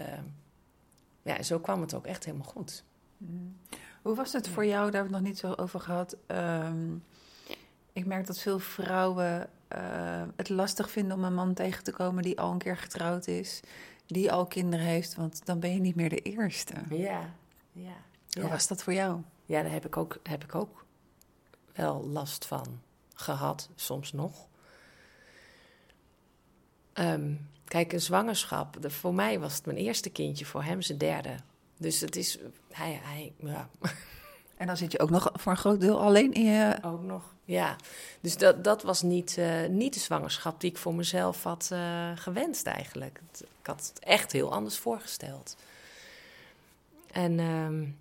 [1.21, 2.83] ja, zo kwam het ook echt helemaal goed.
[3.17, 3.57] Mm.
[4.01, 4.91] Hoe was het voor jou?
[4.91, 6.15] Daar hebben we het nog niet zo over gehad.
[6.27, 6.95] Ehm,
[7.93, 12.23] ik merk dat veel vrouwen uh, het lastig vinden om een man tegen te komen
[12.23, 13.59] die al een keer getrouwd is,
[14.05, 16.73] die al kinderen heeft, want dan ben je niet meer de eerste.
[16.89, 17.33] Ja,
[17.71, 17.95] ja.
[18.39, 19.21] Hoe was dat voor jou?
[19.45, 20.85] Ja, daar heb ik ook, heb ik ook
[21.73, 22.81] wel last van
[23.13, 24.47] gehad, soms nog.
[26.93, 30.97] Um, kijk, een zwangerschap, de, voor mij was het mijn eerste kindje, voor hem zijn
[30.97, 31.35] derde.
[31.81, 32.37] Dus het is,
[32.71, 33.69] hij, hij, ja.
[34.57, 36.77] En dan zit je ook nog voor een groot deel alleen in je...
[36.81, 37.75] Ook nog, ja.
[38.19, 42.11] Dus dat, dat was niet, uh, niet de zwangerschap die ik voor mezelf had uh,
[42.15, 43.21] gewenst eigenlijk.
[43.39, 45.55] Ik had het echt heel anders voorgesteld.
[47.11, 47.99] En, um,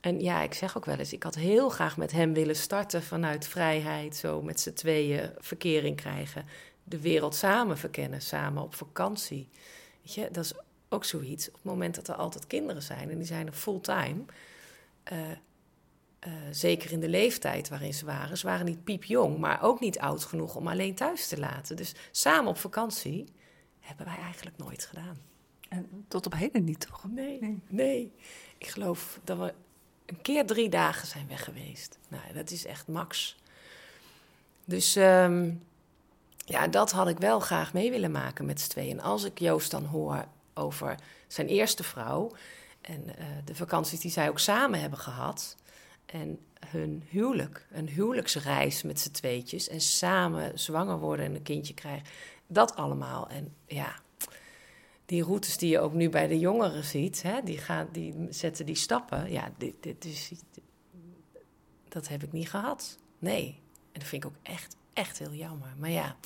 [0.00, 3.02] en ja, ik zeg ook wel eens, ik had heel graag met hem willen starten
[3.02, 4.16] vanuit vrijheid.
[4.16, 6.46] Zo met z'n tweeën verkering krijgen.
[6.84, 9.48] De wereld samen verkennen, samen op vakantie.
[10.02, 10.52] Weet je, dat is
[10.94, 11.48] ook zoiets.
[11.48, 14.24] Op het moment dat er altijd kinderen zijn en die zijn er fulltime.
[15.12, 15.18] Uh,
[16.26, 18.38] uh, zeker in de leeftijd waarin ze waren.
[18.38, 21.76] Ze waren niet piepjong, maar ook niet oud genoeg om alleen thuis te laten.
[21.76, 23.24] Dus samen op vakantie
[23.80, 25.18] hebben wij eigenlijk nooit gedaan.
[25.68, 27.04] En tot op heden niet, toch?
[27.10, 27.62] Nee, nee.
[27.68, 28.12] nee.
[28.58, 29.54] Ik geloof dat we
[30.06, 31.98] een keer drie dagen zijn weg geweest.
[32.08, 33.36] Nou, dat is echt max.
[34.64, 35.62] Dus um,
[36.36, 38.98] ja, dat had ik wel graag mee willen maken met z'n tweeën.
[38.98, 42.30] En als ik Joost dan hoor over zijn eerste vrouw.
[42.80, 45.56] En uh, de vakanties die zij ook samen hebben gehad.
[46.06, 49.68] En hun huwelijk, een huwelijksreis met z'n tweetjes.
[49.68, 52.06] En samen zwanger worden en een kindje krijgen.
[52.46, 53.28] Dat allemaal.
[53.28, 53.94] En ja,
[55.06, 58.66] die routes die je ook nu bij de jongeren ziet, hè, die, gaan, die zetten
[58.66, 59.30] die stappen.
[59.30, 60.32] Ja, dit, dit is,
[61.88, 62.98] dat heb ik niet gehad.
[63.18, 63.60] Nee.
[63.92, 65.74] En dat vind ik ook echt, echt heel jammer.
[65.78, 66.16] Maar ja,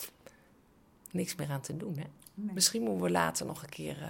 [1.10, 1.96] niks meer aan te doen.
[1.96, 2.04] Hè.
[2.38, 4.08] Misschien moeten we later nog een keer, uh,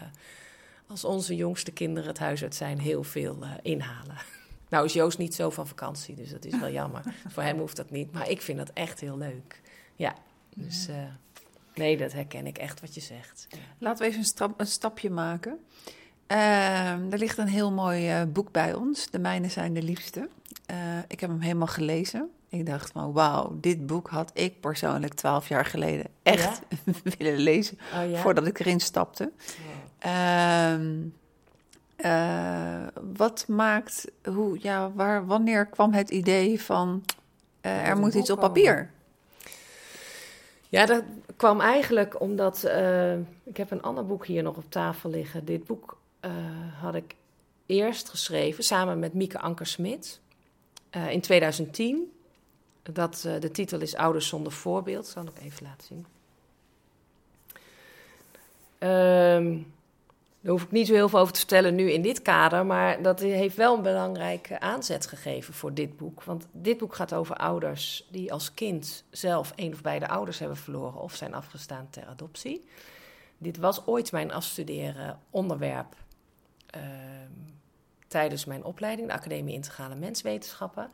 [0.87, 4.17] als onze jongste kinderen het huis uit zijn, heel veel uh, inhalen.
[4.71, 7.03] Nou is Joost niet zo van vakantie, dus dat is wel jammer.
[7.33, 9.61] Voor hem hoeft dat niet, maar ik vind dat echt heel leuk.
[9.97, 10.15] Ja,
[10.55, 10.97] dus uh,
[11.75, 13.47] nee, dat herken ik echt wat je zegt.
[13.79, 15.59] Laten we even een, stap, een stapje maken.
[16.33, 20.29] Uh, er ligt een heel mooi boek bij ons, De Mijnen zijn de liefste.
[21.09, 22.31] ik heb hem helemaal gelezen.
[22.51, 26.61] Ik dacht van wauw, dit boek had ik persoonlijk twaalf jaar geleden echt
[27.19, 28.21] willen lezen oh, ja?
[28.21, 29.33] voordat ik erin stapte.
[29.99, 31.05] Ehm,
[31.97, 37.05] uh, wat maakt, hoe, ja, waar, wanneer kwam het idee van
[37.63, 38.91] uh, er moet iets op papier?
[40.69, 41.03] Ja, dat
[41.37, 43.13] kwam eigenlijk omdat uh,
[43.45, 45.45] ik heb een ander boek hier nog op tafel liggen.
[45.45, 45.97] Dit boek
[46.81, 47.15] had ik
[47.67, 50.21] eerst geschreven samen met Mieke Ankersmit
[51.11, 52.13] in 2010.
[52.93, 55.07] Dat, de titel is Ouders zonder voorbeeld.
[55.07, 56.07] Zal ik even laten zien.
[58.81, 59.73] Um,
[60.41, 63.03] daar hoef ik niet zo heel veel over te vertellen nu in dit kader, maar
[63.03, 66.23] dat heeft wel een belangrijke aanzet gegeven voor dit boek.
[66.23, 70.57] Want dit boek gaat over ouders die als kind zelf een of beide ouders hebben
[70.57, 72.65] verloren of zijn afgestaan ter adoptie.
[73.39, 75.97] Dit was ooit mijn afstuderen onderwerp
[76.77, 76.83] uh,
[78.07, 80.91] tijdens mijn opleiding, de Academie Integrale Menswetenschappen.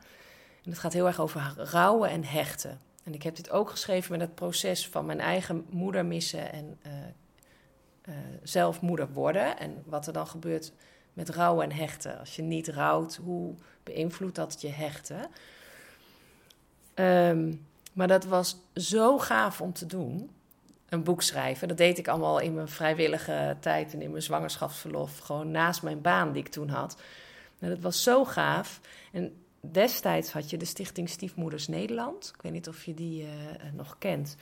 [0.65, 2.81] En het gaat heel erg over rouwen en hechten.
[3.03, 6.79] En ik heb dit ook geschreven met het proces van mijn eigen moeder missen en
[6.85, 6.93] uh,
[8.09, 9.57] uh, zelf moeder worden.
[9.57, 10.71] En wat er dan gebeurt
[11.13, 12.19] met rouwen en hechten.
[12.19, 15.27] Als je niet rouwt, hoe beïnvloedt dat je hechten?
[16.95, 20.29] Um, maar dat was zo gaaf om te doen.
[20.89, 21.67] Een boek schrijven.
[21.67, 25.19] Dat deed ik allemaal in mijn vrijwillige tijd en in mijn zwangerschapsverlof.
[25.19, 26.97] Gewoon naast mijn baan die ik toen had.
[27.59, 28.81] En dat was zo gaaf.
[29.11, 32.31] En destijds had je de Stichting Stiefmoeders Nederland.
[32.35, 33.29] Ik weet niet of je die uh,
[33.73, 34.35] nog kent.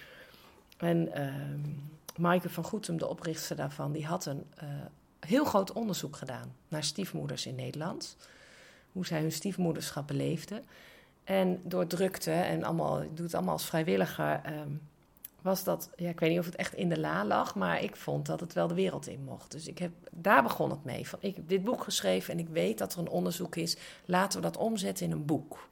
[0.78, 1.34] En uh,
[2.18, 4.70] Maaike van Goetem, de oprichter daarvan, die had een uh,
[5.20, 8.18] heel groot onderzoek gedaan naar stiefmoeders in Nederland.
[8.92, 10.64] Hoe zij hun stiefmoederschap beleefden.
[11.24, 14.82] En door drukte en allemaal, ik doe het allemaal als vrijwilliger, um,
[15.44, 17.96] was dat, ja, ik weet niet of het echt in de la lag, maar ik
[17.96, 19.52] vond dat het wel de wereld in mocht.
[19.52, 21.08] Dus ik heb, daar begon het mee.
[21.08, 23.78] Van, ik heb dit boek geschreven en ik weet dat er een onderzoek is.
[24.06, 25.70] Laten we dat omzetten in een boek.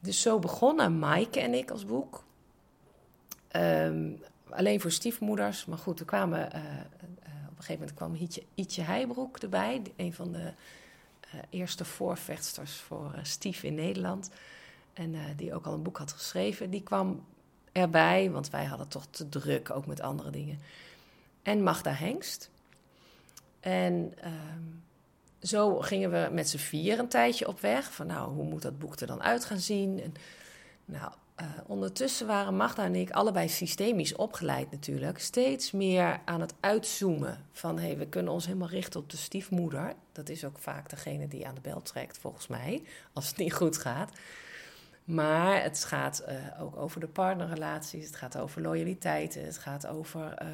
[0.00, 2.24] Dus zo begonnen Maaike en ik als boek.
[3.56, 5.64] Um, alleen voor stiefmoeders.
[5.64, 6.70] Maar goed, er kwamen, uh, uh,
[7.48, 9.82] op een gegeven moment kwam Ietje, Ietje Heijbroek erbij.
[9.96, 10.52] Een van de
[11.34, 14.30] uh, eerste voorvechtsters voor stief in Nederland.
[14.92, 16.70] En die ook al een boek had geschreven.
[16.70, 17.24] Die kwam
[17.72, 20.58] erbij, want wij hadden toch te druk, ook met andere dingen.
[21.42, 22.50] En Magda Hengst.
[23.60, 24.62] En ehm,
[25.42, 27.92] zo gingen we met z'n vier een tijdje op weg.
[27.92, 30.02] Van nou, hoe moet dat boek er dan uit gaan zien?
[30.02, 30.14] En,
[30.84, 35.18] nou, uh, ondertussen waren Magda en ik allebei systemisch opgeleid natuurlijk.
[35.18, 39.16] Steeds meer aan het uitzoomen van hé, hey, we kunnen ons helemaal richten op de
[39.16, 39.94] stiefmoeder.
[40.12, 42.82] Dat is ook vaak degene die aan de bel trekt, volgens mij,
[43.12, 44.10] als het niet goed gaat.
[45.12, 50.42] Maar het gaat uh, ook over de partnerrelaties, het gaat over loyaliteit, het gaat over
[50.42, 50.48] uh,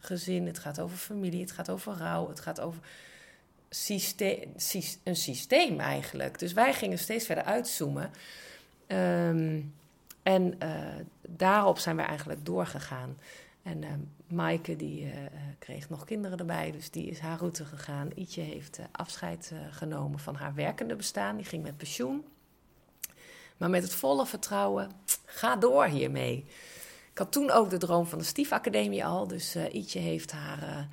[0.00, 2.80] gezin, het gaat over familie, het gaat over rouw, het gaat over
[5.04, 6.38] een systeem eigenlijk.
[6.38, 8.10] Dus wij gingen steeds verder uitzoomen.
[8.86, 9.74] Um,
[10.22, 10.58] en
[11.28, 13.18] daarop zijn we eigenlijk doorgegaan.
[13.62, 15.12] En Maaike die
[15.58, 18.10] kreeg nog kinderen erbij, dus die is haar route gegaan.
[18.14, 22.24] Ietje heeft afscheid genomen van haar werkende bestaan, die ging met pensioen.
[23.58, 24.90] Maar met het volle vertrouwen,
[25.24, 26.44] ga door hiermee.
[27.12, 30.88] Ik had toen ook de droom van de Stiefacademie al, dus Ietje heeft haar,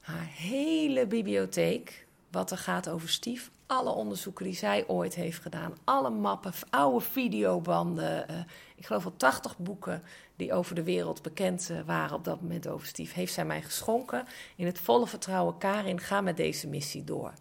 [0.00, 5.76] haar hele bibliotheek, wat er gaat over Stief, alle onderzoeken die zij ooit heeft gedaan,
[5.84, 8.26] alle mappen, oude videobanden.
[8.30, 8.36] Uh,
[8.76, 10.02] ik geloof wel 80 boeken
[10.36, 13.62] die over de wereld bekend uh, waren op dat moment over Steve, heeft zij mij
[13.62, 14.26] geschonken.
[14.56, 17.32] In het volle vertrouwen, Karin, ga met deze missie door.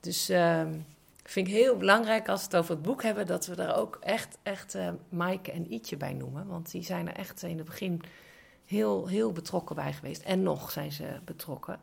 [0.00, 0.66] Dus uh,
[1.30, 3.98] vind ik heel belangrijk als we het over het boek hebben, dat we er ook
[4.00, 6.46] echt, echt uh, Maaike en Ietje bij noemen.
[6.46, 8.00] Want die zijn er echt in het begin
[8.64, 10.22] heel, heel betrokken bij geweest.
[10.22, 11.80] En nog zijn ze betrokken.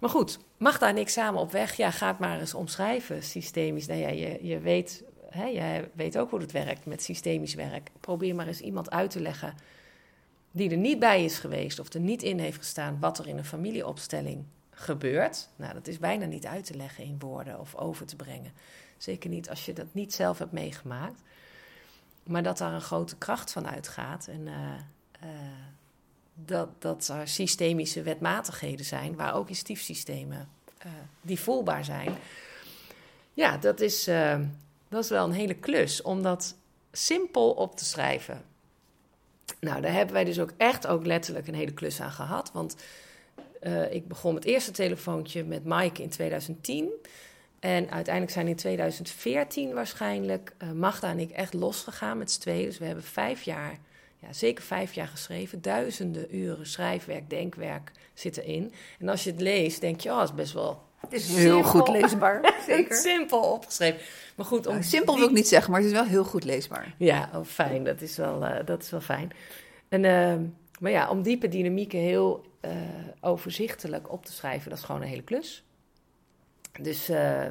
[0.00, 1.76] Maar goed, Magda en ik samen op weg.
[1.76, 3.86] Ja, ga het maar eens omschrijven, systemisch.
[3.86, 7.90] Nou ja, je, je weet, hè, jij weet ook hoe het werkt met systemisch werk.
[8.00, 9.54] Probeer maar eens iemand uit te leggen
[10.50, 13.38] die er niet bij is geweest of er niet in heeft gestaan wat er in
[13.38, 14.44] een familieopstelling
[14.74, 15.48] gebeurt.
[15.56, 18.52] Nou, dat is bijna niet uit te leggen in woorden of over te brengen.
[18.98, 21.20] Zeker niet als je dat niet zelf hebt meegemaakt.
[22.22, 24.26] Maar dat daar een grote kracht van uitgaat.
[24.26, 24.54] En uh,
[25.22, 25.30] uh,
[26.34, 30.48] dat, dat er systemische wetmatigheden zijn, waar ook in stiefsystemen
[30.86, 32.14] uh, die voelbaar zijn.
[33.32, 34.04] Ja, dat is,
[34.88, 36.56] dat is wel een hele klus om dat
[36.92, 38.42] simpel op te schrijven.
[39.60, 42.52] Nou, daar hebben wij dus ook echt ook letterlijk een hele klus aan gehad.
[42.52, 42.76] Want
[43.66, 46.90] uh, ik begon het eerste telefoontje met Mike in 2010.
[47.60, 52.64] En uiteindelijk zijn in 2014 waarschijnlijk Magda en ik echt losgegaan met z'n tweeën.
[52.64, 53.78] Dus we hebben vijf jaar
[54.26, 55.62] ja, zeker vijf jaar geschreven.
[55.62, 58.72] Duizenden uren schrijfwerk, denkwerk zitten in.
[58.98, 60.82] En als je het leest, denk je, oh, het is best wel...
[61.00, 62.96] Het is heel goed leesbaar, zeker.
[62.96, 64.00] simpel opgeschreven.
[64.36, 66.44] Maar goed, om nou, simpel wil ik niet zeggen, maar het is wel heel goed
[66.44, 66.94] leesbaar.
[66.98, 67.84] Ja, oh, fijn.
[67.84, 69.30] Dat is wel, uh, dat is wel fijn.
[69.88, 70.34] En, uh,
[70.80, 72.70] maar ja, om diepe dynamieken heel uh,
[73.20, 75.64] overzichtelijk op te schrijven, dat is gewoon een hele klus.
[76.80, 77.08] Dus,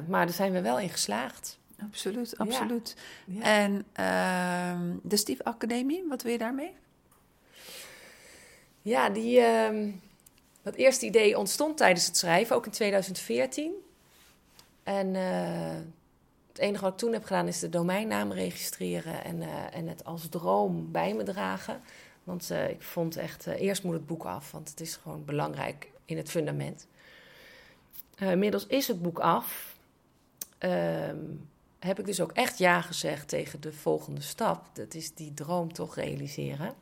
[0.08, 1.58] maar daar zijn we wel in geslaagd.
[1.82, 2.96] Absoluut, absoluut.
[3.26, 3.42] Ja.
[3.42, 6.72] En ehm, de Stief Academie, wat wil je daarmee?
[8.82, 9.90] Ja, die, ehm,
[10.62, 13.72] dat eerste idee ontstond tijdens het schrijven, ook in 2014.
[14.82, 15.76] En eh,
[16.48, 20.04] het enige wat ik toen heb gedaan is de domeinnaam registreren en, eh, en het
[20.04, 21.80] als droom bij me dragen.
[22.24, 25.24] Want eh, ik vond echt, eh, eerst moet het boek af, want het is gewoon
[25.24, 26.86] belangrijk in het fundament.
[28.14, 29.76] Eh, inmiddels is het boek af.
[30.58, 31.18] Ehm,
[31.78, 34.66] heb ik dus ook echt ja gezegd tegen de volgende stap.
[34.72, 36.74] Dat is die droom toch realiseren.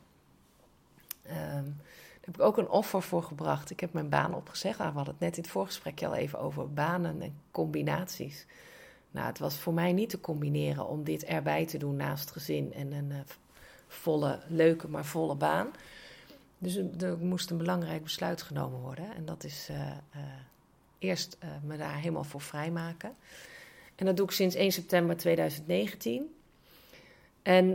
[1.23, 3.69] Ehm, daar heb ik ook een offer voor gebracht.
[3.69, 4.79] Ik heb mijn baan opgezegd.
[4.79, 8.45] Ah, we hadden het net in het voorgesprekje al even over banen en combinaties.
[9.11, 12.73] Nou, het was voor mij niet te combineren om dit erbij te doen naast gezin
[12.73, 13.11] en een
[13.93, 15.67] volle, leuke, maar volle baan.
[16.63, 19.15] Dus er moest een belangrijk besluit genomen worden.
[19.15, 19.97] En dat is eh, eh,
[20.99, 23.15] eerst eh, me daar helemaal voor vrijmaken.
[23.95, 26.35] En dat doe ik sinds 1 september 2019.
[27.41, 27.67] En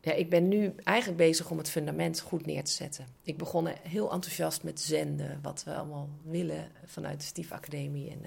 [0.00, 3.06] ja, ik ben nu eigenlijk bezig om het fundament goed neer te zetten.
[3.22, 8.10] Ik begon heel enthousiast met zenden, wat we allemaal willen vanuit de Stief Academie.
[8.10, 8.20] En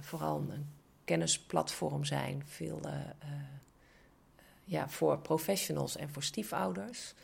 [0.00, 0.66] vooral een
[1.04, 2.80] kennisplatform zijn, veel
[4.64, 7.14] ja, voor professionals en voor stiefouders.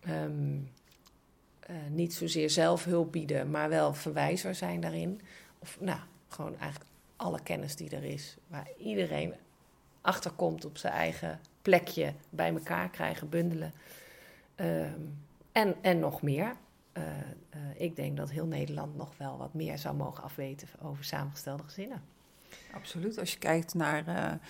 [0.00, 0.58] Ehm,
[1.60, 5.20] eh, niet zozeer zelf hulp bieden, maar wel verwijzer zijn daarin.
[5.58, 9.34] Of nou, gewoon eigenlijk alle kennis die er is, waar iedereen
[10.00, 13.72] achterkomt op zijn eigen plekje bij elkaar krijgen, bundelen.
[14.54, 15.00] Ehm,
[15.52, 16.56] en, en nog meer.
[16.92, 17.02] Eh,
[17.50, 21.62] eh, ik denk dat heel Nederland nog wel wat meer zou mogen afweten over samengestelde
[21.62, 22.02] gezinnen.
[22.72, 23.18] Absoluut.
[23.18, 24.40] Als je kijkt naar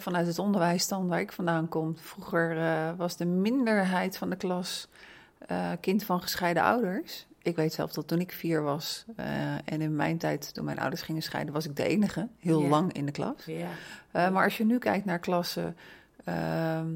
[0.00, 1.96] vanuit het onderwijs dan, waar ik vandaan kom.
[1.96, 4.88] Vroeger eh, was de minderheid van de klas
[5.38, 7.26] eh, kind van gescheiden ouders.
[7.42, 10.78] Ik weet zelf dat toen ik vier was eh, en in mijn tijd, toen mijn
[10.78, 13.46] ouders gingen scheiden, was ik de enige, heel lang in de klas.
[14.12, 15.76] Maar als je nu kijkt naar klassen,
[16.24, 16.88] ehm,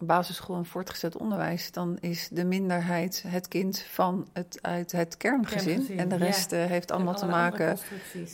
[0.00, 5.64] basisschool en voortgezet onderwijs, dan is de minderheid het kind van het, uit het kerngezin.
[5.64, 7.78] Kerngezin, en de rest eh, heeft allemaal te maken.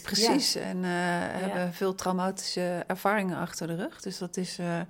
[0.03, 0.91] Precies, en eh,
[1.41, 4.01] hebben veel traumatische ervaringen achter de rug.
[4.01, 4.81] Dus dat is eh,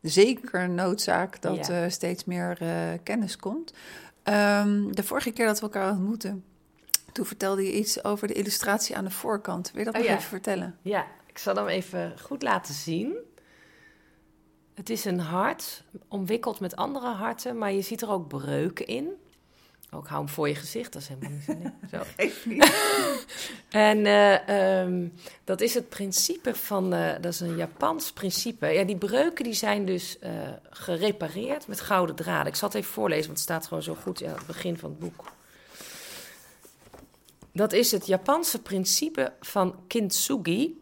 [0.00, 2.58] zeker een noodzaak dat er steeds meer
[3.02, 3.72] kennis komt.
[4.22, 6.44] Ehm, de vorige keer dat we elkaar ontmoetten,
[7.12, 9.70] toen vertelde je iets over de illustratie aan de voorkant.
[9.70, 10.76] Wil je dat Oh, nog even vertellen?
[10.82, 13.16] Ja, ik zal hem even goed laten zien.
[14.74, 19.08] Het is een hart, omwikkeld met andere harten, maar je ziet er ook breuken in.
[19.92, 21.52] Ook hou hem voor je gezicht, dat is helemaal niet zo.
[21.96, 22.02] zo.
[22.16, 22.72] Even niet.
[23.68, 25.08] En eh, ehm,
[25.44, 28.66] dat is het principe van, eh, dat is een Japans principe.
[28.66, 30.32] Ja, die breuken die zijn dus eh,
[30.70, 32.46] gerepareerd met gouden draden.
[32.46, 34.90] Ik zal het even voorlezen, want het staat gewoon zo goed aan het begin van
[34.90, 35.24] het boek.
[37.52, 40.78] Dat is het Japanse principe van kintsugi.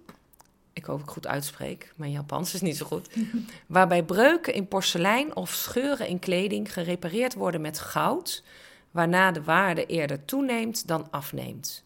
[0.79, 3.09] Ik hoop dat ik goed uitspreek, mijn Japans is niet zo goed.
[3.67, 8.45] Waarbij breuken in porselein of scheuren in kleding gerepareerd worden met goud,
[8.91, 11.85] waarna de waarde eerder toeneemt dan afneemt.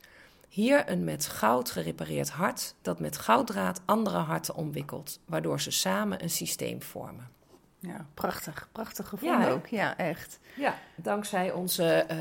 [0.48, 6.22] Hier een met goud gerepareerd hart dat met gouddraad andere harten omwikkelt, waardoor ze samen
[6.22, 7.30] een systeem vormen.
[7.78, 8.68] Ja, prachtig.
[8.72, 9.66] Prachtig gevonden Ja, ook.
[9.66, 10.38] Ja, echt.
[10.56, 12.18] Ja, dankzij onze eh,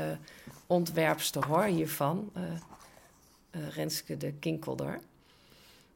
[0.66, 2.42] ontwerpster hoor hiervan, eh,
[3.50, 5.00] eh, Renske de Kinkelder.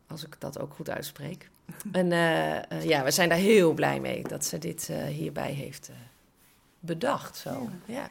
[0.06, 1.48] Als ik dat ook goed uitspreek.
[1.92, 5.52] En eh, eh, ja, we zijn daar heel blij mee dat ze dit eh, hierbij
[5.52, 5.90] heeft
[6.80, 7.36] bedacht.
[7.36, 7.68] Zo.
[7.84, 8.08] Ja.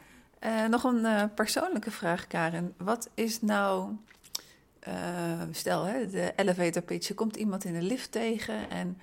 [0.68, 2.74] Nog een persoonlijke vraag, Karen.
[2.76, 3.96] Wat is nou,
[5.50, 8.98] stel hè, de elevator pitch, je komt iemand in de lift tegen en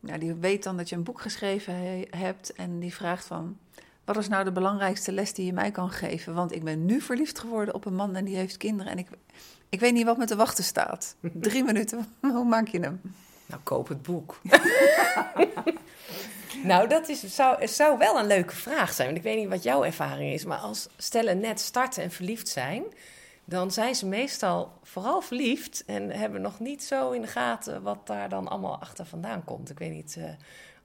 [0.00, 3.58] nou, die weet dan dat je een boek geschreven he- hebt en die vraagt van,
[4.04, 6.34] wat is nou de belangrijkste les die je mij kan geven?
[6.34, 9.08] Want ik ben nu verliefd geworden op een man en die heeft kinderen en ik,
[9.74, 11.16] ik weet niet wat me te wachten staat.
[11.20, 13.00] Drie minuten, hoe maak je hem?
[13.46, 14.40] Nou, koop het boek.
[16.64, 19.06] nou, dat is, zou, zou wel een leuke vraag zijn.
[19.06, 20.44] Want ik weet niet wat jouw ervaring is.
[20.44, 22.84] Maar als stellen net starten en verliefd zijn...
[23.44, 25.82] dan zijn ze meestal vooral verliefd...
[25.86, 29.70] en hebben nog niet zo in de gaten wat daar dan allemaal achter vandaan komt.
[29.70, 30.24] Ik weet niet eh,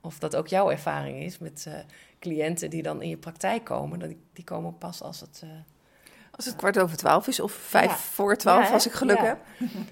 [0.02, 1.74] of dat ook jouw ervaring is met eh,
[2.20, 4.00] cliënten die dan in je praktijk komen.
[4.00, 5.40] Die, die komen pas als het...
[5.44, 5.50] eh,
[6.40, 7.96] Als het kwart over twaalf is of vijf Ja.
[7.98, 9.24] voor twaalf, Ja, als ik geluk Ja.
[9.24, 9.38] heb.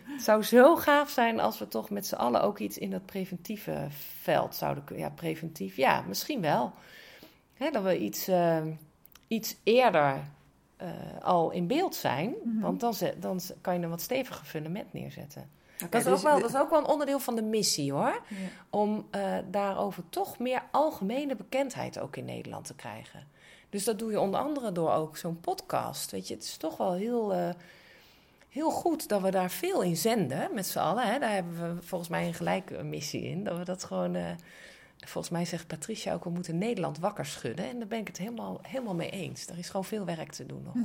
[0.04, 3.06] Het zou zo gaaf zijn als we toch met z'n allen ook iets in dat
[3.06, 3.88] preventieve
[4.22, 5.06] veld zouden kunnen.
[5.06, 6.74] Ja, preventief, ja, misschien wel.
[7.54, 8.58] Hè, dat we iets, eh,
[9.28, 10.20] iets eerder
[10.78, 10.88] eh,
[11.22, 12.34] al in beeld zijn.
[12.43, 12.60] Mhm.
[12.60, 15.50] Want dan, ze- dan kan je een wat steviger fundament neerzetten.
[15.78, 18.22] Dat, is dus ook wel, dat is ook wel een onderdeel van de missie hoor.
[18.28, 18.36] Ja.
[18.70, 19.22] Om eh,
[19.52, 23.28] daarover toch meer algemene bekendheid ook in Nederland te krijgen.
[23.78, 26.11] Dus dat doe je onder andere door ook zo'n podcast.
[26.11, 27.49] Weet je, het is toch wel heel, eh,
[28.49, 31.07] heel goed dat we daar veel in zenden met z'n allen.
[31.07, 31.19] Hè.
[31.19, 33.43] Daar hebben we volgens mij een gelijke missie in.
[33.43, 34.15] Dat we dat gewoon.
[34.15, 34.25] eh,
[34.97, 37.65] volgens mij zegt Patricia ook, we moeten Nederland wakker schudden.
[37.65, 39.47] En daar ben ik het helemaal, helemaal mee eens.
[39.47, 40.75] Er is gewoon veel werk te doen nog.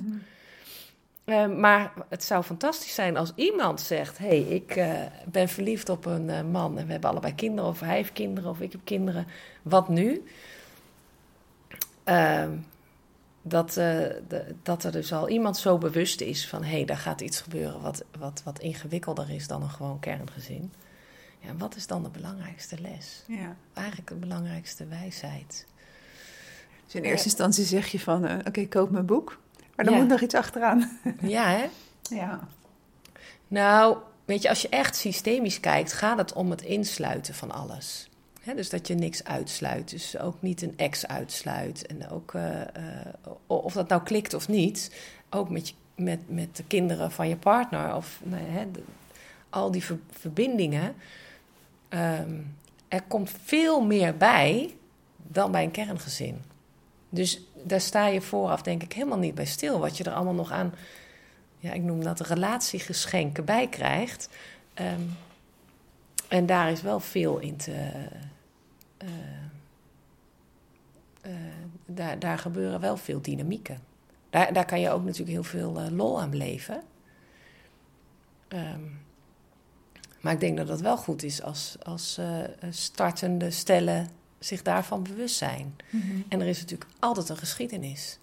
[1.24, 4.84] Eh, maar het zou fantastisch zijn als iemand zegt: Hé, hey, ik
[5.26, 8.60] ben verliefd op een man en we hebben allebei kinderen, of hij heeft kinderen, of
[8.60, 9.26] ik heb kinderen.
[9.62, 10.22] Wat nu?
[13.42, 13.74] Dat, eh,
[14.28, 17.40] de- dat er dus al iemand zo bewust is van: Hé, hey, daar gaat iets
[17.40, 20.72] gebeuren wat, wat, wat ingewikkelder is dan een gewoon kerngezin.
[21.38, 23.22] Ja, wat is dan de belangrijkste les?
[23.26, 23.56] Ja.
[23.74, 25.66] Eigenlijk de belangrijkste wijsheid.
[26.84, 29.38] Dus in eerste instantie zeg je van, eh, oké, koop mijn boek.
[29.76, 30.00] Maar dan Ja.
[30.00, 30.98] moet nog iets achteraan.
[31.20, 31.64] Ja, hè?
[32.02, 32.48] Ja.
[33.48, 38.08] Nou, weet je, als je echt systemisch kijkt, gaat het om het insluiten van alles.
[38.44, 39.90] Dus dat je niks uitsluit.
[39.90, 41.86] Dus ook niet een ex uitsluit.
[41.86, 43.14] En ook, eh, eh,
[43.46, 44.90] of dat nou klikt of niet,
[45.30, 47.94] ook met, met, met de kinderen van je partner.
[47.94, 48.42] Of nou
[49.50, 50.94] al die ver- verbindingen.
[51.88, 52.34] Ehm,
[52.88, 54.74] er komt veel meer bij
[55.16, 56.42] dan bij een kerngezin.
[57.08, 59.78] Dus daar sta je vooraf denk ik helemaal niet bij stil.
[59.78, 60.74] Wat je er allemaal nog aan
[61.62, 64.28] ja, ik noem dat relatiegeschenken bij krijgt.
[64.74, 65.00] Ehm,
[66.32, 67.72] en daar is wel veel in te.
[68.98, 69.08] eh,
[71.20, 71.32] eh,
[71.86, 73.78] daar, daar gebeuren wel veel dynamieken.
[74.30, 76.82] Daar, daar kan je ook natuurlijk heel veel eh, lol aan beleven.
[78.48, 78.80] Ehm,
[80.20, 82.20] maar ik denk dat het wel goed is als, als
[82.70, 84.08] startende stellen
[84.38, 85.76] zich daarvan bewust zijn.
[86.28, 88.18] En er is natuurlijk altijd een geschiedenis.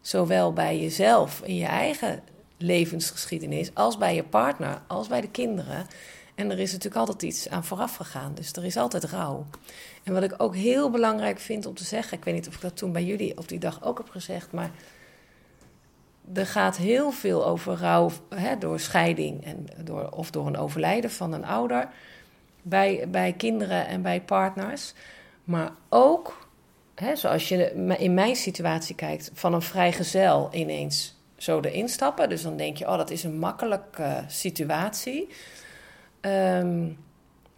[0.00, 2.22] Zowel bij jezelf in je eigen
[2.56, 5.86] levensgeschiedenis, als bij je partner, als bij de kinderen.
[6.36, 8.34] En er is natuurlijk altijd iets aan vooraf gegaan.
[8.34, 9.46] Dus er is altijd rouw.
[10.02, 12.60] En wat ik ook heel belangrijk vind om te zeggen, ik weet niet of ik
[12.60, 14.70] dat toen bij jullie op die dag ook heb gezegd, maar
[16.34, 21.10] er gaat heel veel over rouw hè, door scheiding en door, of door een overlijden
[21.10, 21.88] van een ouder.
[22.62, 24.94] Bij, bij kinderen en bij partners.
[25.44, 26.48] Maar ook,
[26.94, 32.28] hè, zoals je in mijn situatie kijkt, van een vrijgezel ineens zo erin stappen.
[32.28, 35.28] Dus dan denk je, oh, dat is een makkelijke situatie.
[36.26, 36.88] Ehm,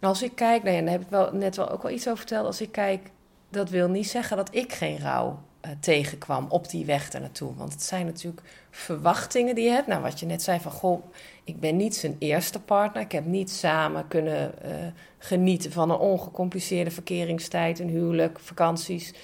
[0.00, 2.18] als ik kijk, nou ja, daar heb ik wel net wel ook wel iets over
[2.18, 2.46] verteld.
[2.46, 3.10] Als ik kijk,
[3.48, 7.54] dat wil niet zeggen dat ik geen rouw eh, tegenkwam op die weg naartoe.
[7.54, 9.86] Want het zijn natuurlijk verwachtingen die je hebt.
[9.86, 11.04] Nou, wat je net zei van, goh,
[11.44, 13.02] ik ben niet zijn eerste partner.
[13.02, 14.70] Ik heb niet samen kunnen eh,
[15.18, 19.14] genieten van een ongecompliceerde verkeringstijd, een huwelijk, vakanties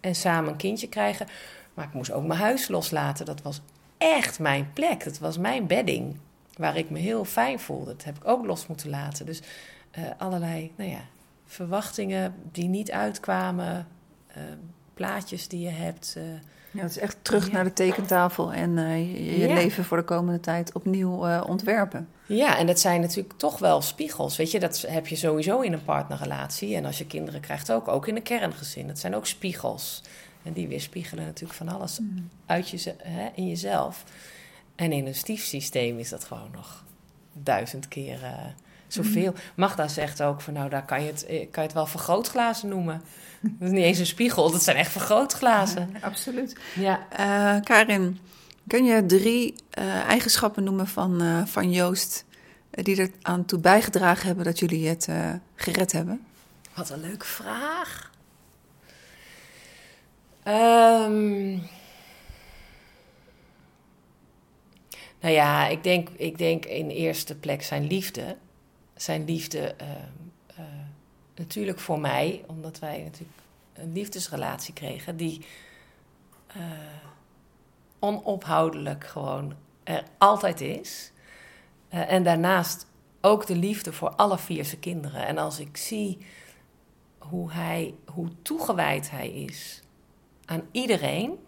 [0.00, 1.26] en samen een kindje krijgen.
[1.74, 3.26] Maar ik moest ook mijn huis loslaten.
[3.26, 3.60] Dat was
[3.98, 5.04] echt mijn plek.
[5.04, 6.16] Dat was mijn bedding.
[6.58, 7.90] Waar ik me heel fijn voelde.
[7.90, 9.26] Dat heb ik ook los moeten laten.
[9.26, 9.42] Dus
[9.98, 11.00] uh, allerlei nou ja,
[11.46, 13.86] verwachtingen die niet uitkwamen.
[14.36, 14.42] Uh,
[14.94, 16.14] plaatjes die je hebt.
[16.18, 16.24] Uh,
[16.70, 17.52] ja, het is echt terug ja.
[17.52, 19.54] naar de tekentafel en je, je ja.
[19.54, 22.08] leven voor de komende tijd opnieuw ontwerpen.
[22.26, 24.36] Ja, en dat zijn natuurlijk toch wel spiegels.
[24.36, 26.76] Weet je, dat heb je sowieso in een partnerrelatie.
[26.76, 28.86] En als je kinderen krijgt ook, ook in een kerngezin.
[28.86, 30.02] Dat zijn ook spiegels.
[30.42, 32.28] En die weerspiegelen natuurlijk van alles mm.
[32.46, 34.04] uit je, hè, in jezelf.
[34.78, 36.84] En in een stiefsysteem is dat gewoon nog
[37.32, 38.32] duizend keer uh,
[38.86, 39.30] zoveel.
[39.30, 39.38] Mm.
[39.54, 43.02] Magda zegt ook van nou, daar kan je het, kan je het wel vergrootglazen noemen.
[43.40, 45.90] Dat is niet eens een spiegel, dat zijn echt vergrootglazen.
[45.92, 46.56] Ja, absoluut.
[46.74, 47.06] Ja.
[47.18, 48.18] Uh, Karin,
[48.66, 52.24] kun je drie uh, eigenschappen noemen van, van Joost
[52.70, 55.08] die er aan toe bijgedragen hebben dat jullie het
[55.54, 56.26] gered hebben?
[56.74, 58.10] Wat een leuke vraag.
[60.44, 61.68] Um,
[65.20, 68.36] nou ja, ik denk, ik denk in eerste plek zijn liefde.
[68.94, 69.88] Zijn liefde uh,
[70.58, 70.64] uh,
[71.36, 73.38] natuurlijk voor mij, omdat wij natuurlijk
[73.72, 75.46] een liefdesrelatie kregen die
[76.56, 76.62] uh,
[77.98, 79.54] onophoudelijk gewoon
[79.84, 81.12] er altijd is.
[81.88, 82.86] en daarnaast
[83.20, 85.26] ook de liefde voor alle vier kinderen.
[85.26, 86.18] En als ik zie
[87.18, 89.82] hoe, hij, hoe toegewijd hij is
[90.44, 91.38] aan iedereen.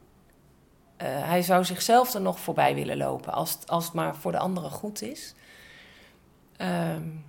[1.02, 4.38] Uh, hij zou zichzelf er nog voorbij willen lopen als, als het maar voor de
[4.38, 5.34] anderen goed is.
[6.58, 7.24] Um,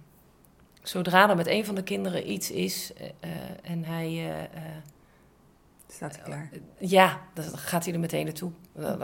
[0.81, 3.31] zodra er met een van de kinderen iets is uh, uh,
[3.71, 4.33] en hij.
[5.87, 6.49] Staat hij klaar?
[6.77, 8.51] ja, dan gaat hij er meteen naartoe.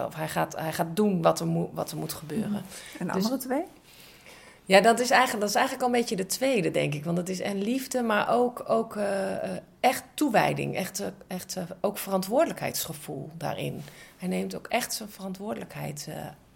[0.06, 2.64] Of hij gaat, hij gaat doen wat er, moet, wat er moet gebeuren.
[3.00, 3.64] En de andere dus, twee?
[4.68, 7.06] Ja, dat is, eigenlijk, dat is eigenlijk al een beetje de tweede, denk ik.
[7.06, 9.34] Want het is en liefde, maar ook, ook uh,
[9.80, 10.76] echt toewijding.
[10.76, 13.82] Echt, uh, echt ook verantwoordelijkheidsgevoel daarin.
[14.18, 16.10] Hij neemt ook echt zijn verantwoordelijkheid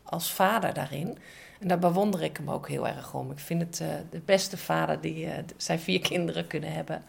[0.04, 1.18] als vader daarin.
[1.60, 3.32] En daar bewonder ik hem ook heel erg om.
[3.32, 3.78] Ik vind het
[4.10, 7.04] de beste vader die zijn vier kinderen kunnen hebben.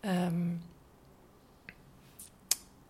[0.00, 0.62] Um,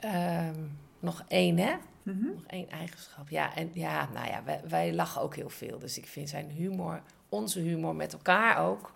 [0.05, 1.73] um, nog één, hè?
[2.03, 3.29] Nog één eigenschap.
[3.29, 5.79] Ja, en ja, nou ja, wij, wij lachen ook heel veel.
[5.79, 8.93] Dus ik vind zijn humor, onze humor met elkaar ook.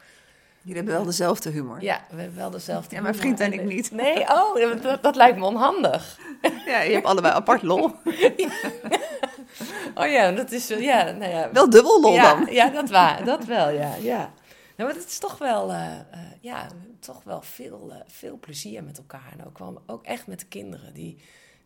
[0.60, 1.82] Jullie hebben wel dezelfde humor.
[1.82, 3.36] Ja, we hebben wel dezelfde Ja, mijn humor.
[3.36, 3.90] vriend en ik niet.
[3.90, 6.18] Nee, oh, dat, dat lijkt me onhandig.
[6.66, 7.90] Ja, je hebt allebei apart lol.
[9.94, 11.52] Oh ja, dat is wel- ja, nou ja.
[11.52, 12.54] Wel dubbel lol ja, dan.
[12.54, 13.94] Ja, dat, waar, dat wel, ja.
[13.94, 14.32] ja.
[14.76, 16.00] Nou, maar het is toch wel, eh, eh,
[16.40, 16.66] ja,
[17.00, 19.32] toch wel veel, eh, veel plezier met elkaar.
[19.38, 20.94] En ook, wel, ook echt met de kinderen.
[20.94, 21.16] Die,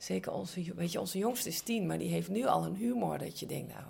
[0.01, 3.19] zeker onze, weet je, onze jongste is tien, maar die heeft nu al een humor
[3.19, 3.85] dat je denkt, nou,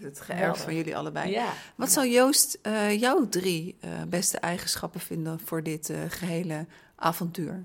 [0.00, 1.30] Het geërfd van jullie allebei.
[1.30, 1.52] ja.
[1.74, 6.66] Wat zou Joost eh, jouw drie eh, beste eigenschappen vinden voor dit eh, gehele
[6.96, 7.64] avontuur?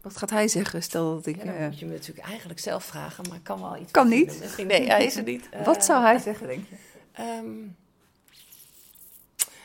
[0.00, 0.82] Wat gaat hij zeggen?
[0.82, 1.36] Stel dat ik.
[1.36, 3.90] Ja, dan moet je me natuurlijk eigenlijk zelf vragen, maar ik kan wel iets.
[3.92, 4.38] Kan niet?
[4.40, 5.48] Misschien, nee, hij is er niet.
[5.64, 6.76] Wat zou hij zeggen, denk je?
[7.12, 7.46] ehm,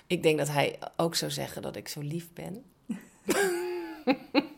[0.07, 2.64] ik denk dat hij ook zou zeggen dat ik zo lief ben.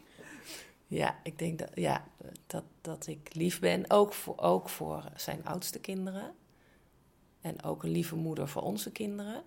[0.94, 2.08] ja, ik denk dat, ja,
[2.48, 6.36] dat, dat ik lief ben, ook voor, ook voor zijn oudste kinderen.
[7.41, 9.44] En ook een lieve moeder voor onze kinderen.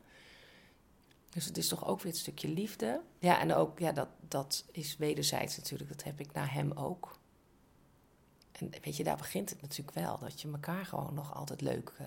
[1.31, 3.03] Dus het is toch ook weer het stukje liefde.
[3.19, 5.91] Ja, en ook, ja, dat, dat is wederzijds natuurlijk.
[5.91, 7.19] Dat heb ik naar hem ook.
[8.53, 10.19] En weet je, daar begint het natuurlijk wel.
[10.19, 12.07] Dat je elkaar gewoon nog altijd leuk eh,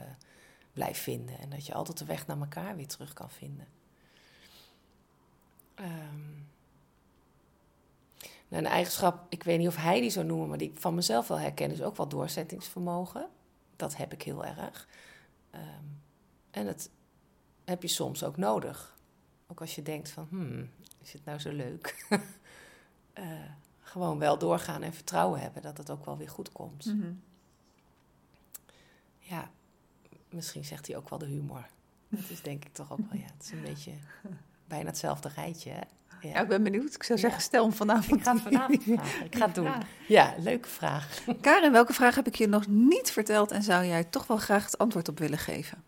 [0.74, 1.40] blijft vinden.
[1.40, 3.68] En dat je altijd de weg naar elkaar weer terug kan vinden.
[5.76, 5.90] Nou,
[8.50, 11.28] een eigenschap, ik weet niet of hij die zou noemen, maar die ik van mezelf
[11.28, 13.30] wel herken, is ook wel doorzettingsvermogen.
[13.76, 14.88] Dat heb ik heel erg.
[15.52, 15.84] Ehm,
[16.52, 16.89] en dat
[17.66, 18.97] heb je soms ook nodig.
[19.47, 20.70] Ook als je denkt van, hmm,
[21.02, 21.95] is het nou zo leuk?
[23.14, 23.26] Eh,
[23.80, 26.86] gewoon wel doorgaan en vertrouwen hebben dat het ook wel weer goed komt.
[26.86, 27.12] Mhm.
[29.20, 29.52] Ja,
[30.30, 31.70] misschien zegt hij ook wel de humor.
[32.08, 33.91] Dat is denk ik toch ook wel, ja, het is een beetje
[34.68, 35.72] bijna hetzelfde rijtje.
[35.72, 35.82] Hè?
[36.22, 36.41] Ja.
[36.41, 36.95] Ik ben benieuwd.
[36.95, 38.20] Ik zou zeggen, stel hem vanavond.
[38.20, 39.26] Ik ga het vanavond vragen.
[39.26, 39.72] Ik ga het doen.
[40.07, 41.20] Ja, leuke vraag.
[41.41, 44.65] Karin, welke vraag heb ik je nog niet verteld en zou jij toch wel graag
[44.65, 45.84] het antwoord op willen geven?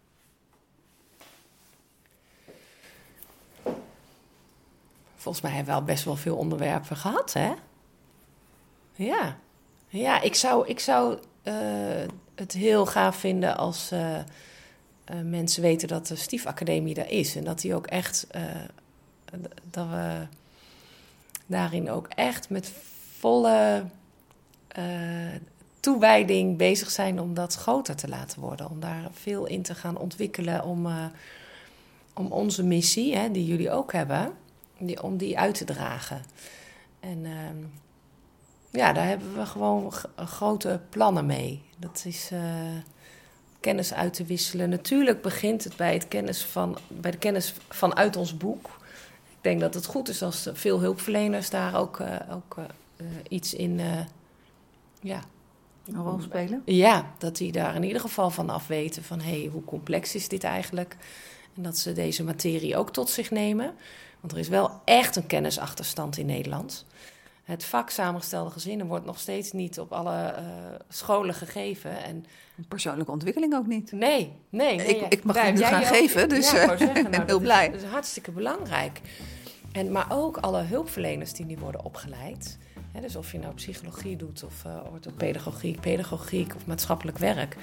[5.15, 7.53] Volgens mij hebben we al best wel veel onderwerpen gehad, hè?
[8.93, 9.37] Ja.
[9.87, 11.53] Ja, ik zou, ik zou eh,
[12.35, 14.25] het heel gaaf vinden als eh, eh,
[15.23, 17.35] mensen weten dat de Stiefacademie er is.
[17.35, 18.27] En dat die ook echt,
[19.63, 20.27] dat we
[21.45, 22.71] daarin ook echt met
[23.17, 23.83] volle
[24.67, 24.83] eh,
[25.79, 28.69] toewijding bezig zijn om dat groter te laten worden.
[28.69, 31.05] Om daar veel in te gaan ontwikkelen, om, eh,
[32.13, 34.33] om onze missie, hè, die jullie ook hebben,
[34.77, 36.21] die, om die uit te dragen.
[36.99, 37.57] En ehm,
[38.69, 41.63] ja, daar hebben we gewoon grote plannen mee.
[41.77, 42.41] Dat is eh,
[43.59, 44.69] kennis uit te wisselen.
[44.69, 48.79] Natuurlijk begint het bij, het kennis van, bij de kennis vanuit ons boek.
[49.41, 52.63] Ik denk dat het goed is als veel hulpverleners daar ook, eh, ook eh,
[52.97, 53.79] eh, iets in.
[55.01, 55.21] ja,
[55.85, 56.61] Een rol spelen?
[56.65, 60.15] ja, dat die daar in ieder geval van af weten van hé, hey, hoe complex
[60.15, 60.97] is dit eigenlijk?
[61.55, 63.73] En dat ze deze materie ook tot zich nemen.
[64.19, 66.85] Want er is wel echt een kennisachterstand in Nederland.
[67.43, 70.35] Het vak samengestelde gezinnen wordt nog steeds niet op alle
[70.89, 72.03] scholen gegeven.
[72.03, 72.25] En
[72.67, 73.91] Persoonlijke ontwikkeling ook niet.
[73.91, 74.75] nee, nee.
[74.77, 76.93] nee Ik- ik mag het heb nu gaan ook- geven, dus, ja, eh, zeggen, ik
[76.93, 77.65] ben nou, heel dat blij.
[77.65, 79.01] Is, dat is hartstikke belangrijk.
[79.71, 82.57] En, maar ook alle hulpverleners die nu worden opgeleid.
[82.91, 87.55] Hè, dus of je nou psychologie doet of eh orthopedagogiek, pedagogiek of maatschappelijk werk.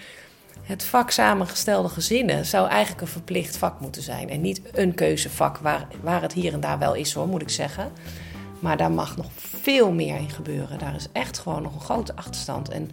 [0.62, 4.28] Het vak samengestelde gezinnen zou eigenlijk een verplicht vak moeten zijn.
[4.30, 7.48] En niet een keuzevak waar, waar het hier en daar wel is hoor, moet ik
[7.50, 7.92] zeggen.
[8.60, 10.78] Maar daar mag nog veel meer in gebeuren.
[10.78, 12.68] Daar is echt gewoon nog een grote achterstand.
[12.68, 12.90] En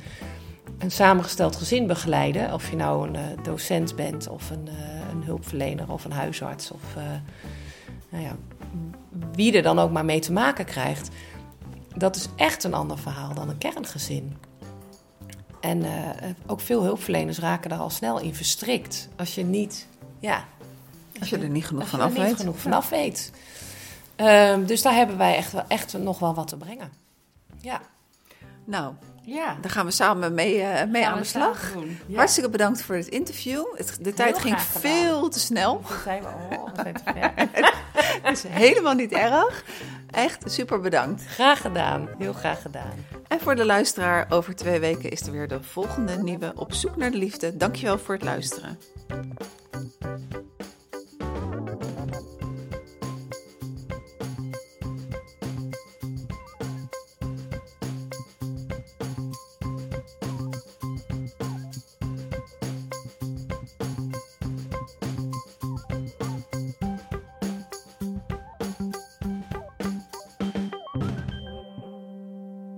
[0.78, 5.24] een samengesteld gezin begeleiden, of je nou een eh, docent bent of een, eh, een
[5.24, 7.04] hulpverlener of een huisarts of eh,
[8.10, 8.36] nou ja,
[9.32, 11.10] wie er dan ook maar mee te maken krijgt,
[11.96, 14.38] dat is echt een ander verhaal dan een kerngezin.
[15.60, 15.86] En
[16.46, 19.10] ook veel hulpverleners raken daar al snel in verstrikt.
[19.16, 19.88] Als je niet,
[20.20, 20.46] ja,
[21.20, 22.40] Als je er niet genoeg als je van er af niet weet.
[22.40, 23.32] genoeg vanaf weet.
[24.68, 26.92] Dus daar hebben wij echt, echt nog wel wat te brengen.
[27.62, 27.82] Ja.
[28.66, 28.94] Nou,
[29.26, 29.58] Ja.
[29.62, 31.74] daar gaan we samen mee, eh, mee aan de slag.
[32.08, 32.18] Ja.
[32.18, 33.66] Hartstikke bedankt voor het interview.
[33.76, 35.82] Het, de tijd ging veel te snel.
[35.88, 36.70] Dat zijn we al.
[38.22, 39.64] Het is helemaal niet erg.
[40.12, 41.24] Echt super bedankt.
[41.28, 42.10] Graag gedaan.
[42.18, 43.06] Heel graag gedaan.
[43.28, 46.96] En voor de luisteraar, over twee weken is er weer de volgende nieuwe Op zoek
[46.96, 47.58] naar de liefde.
[47.58, 48.80] Dankjewel voor het luisteren.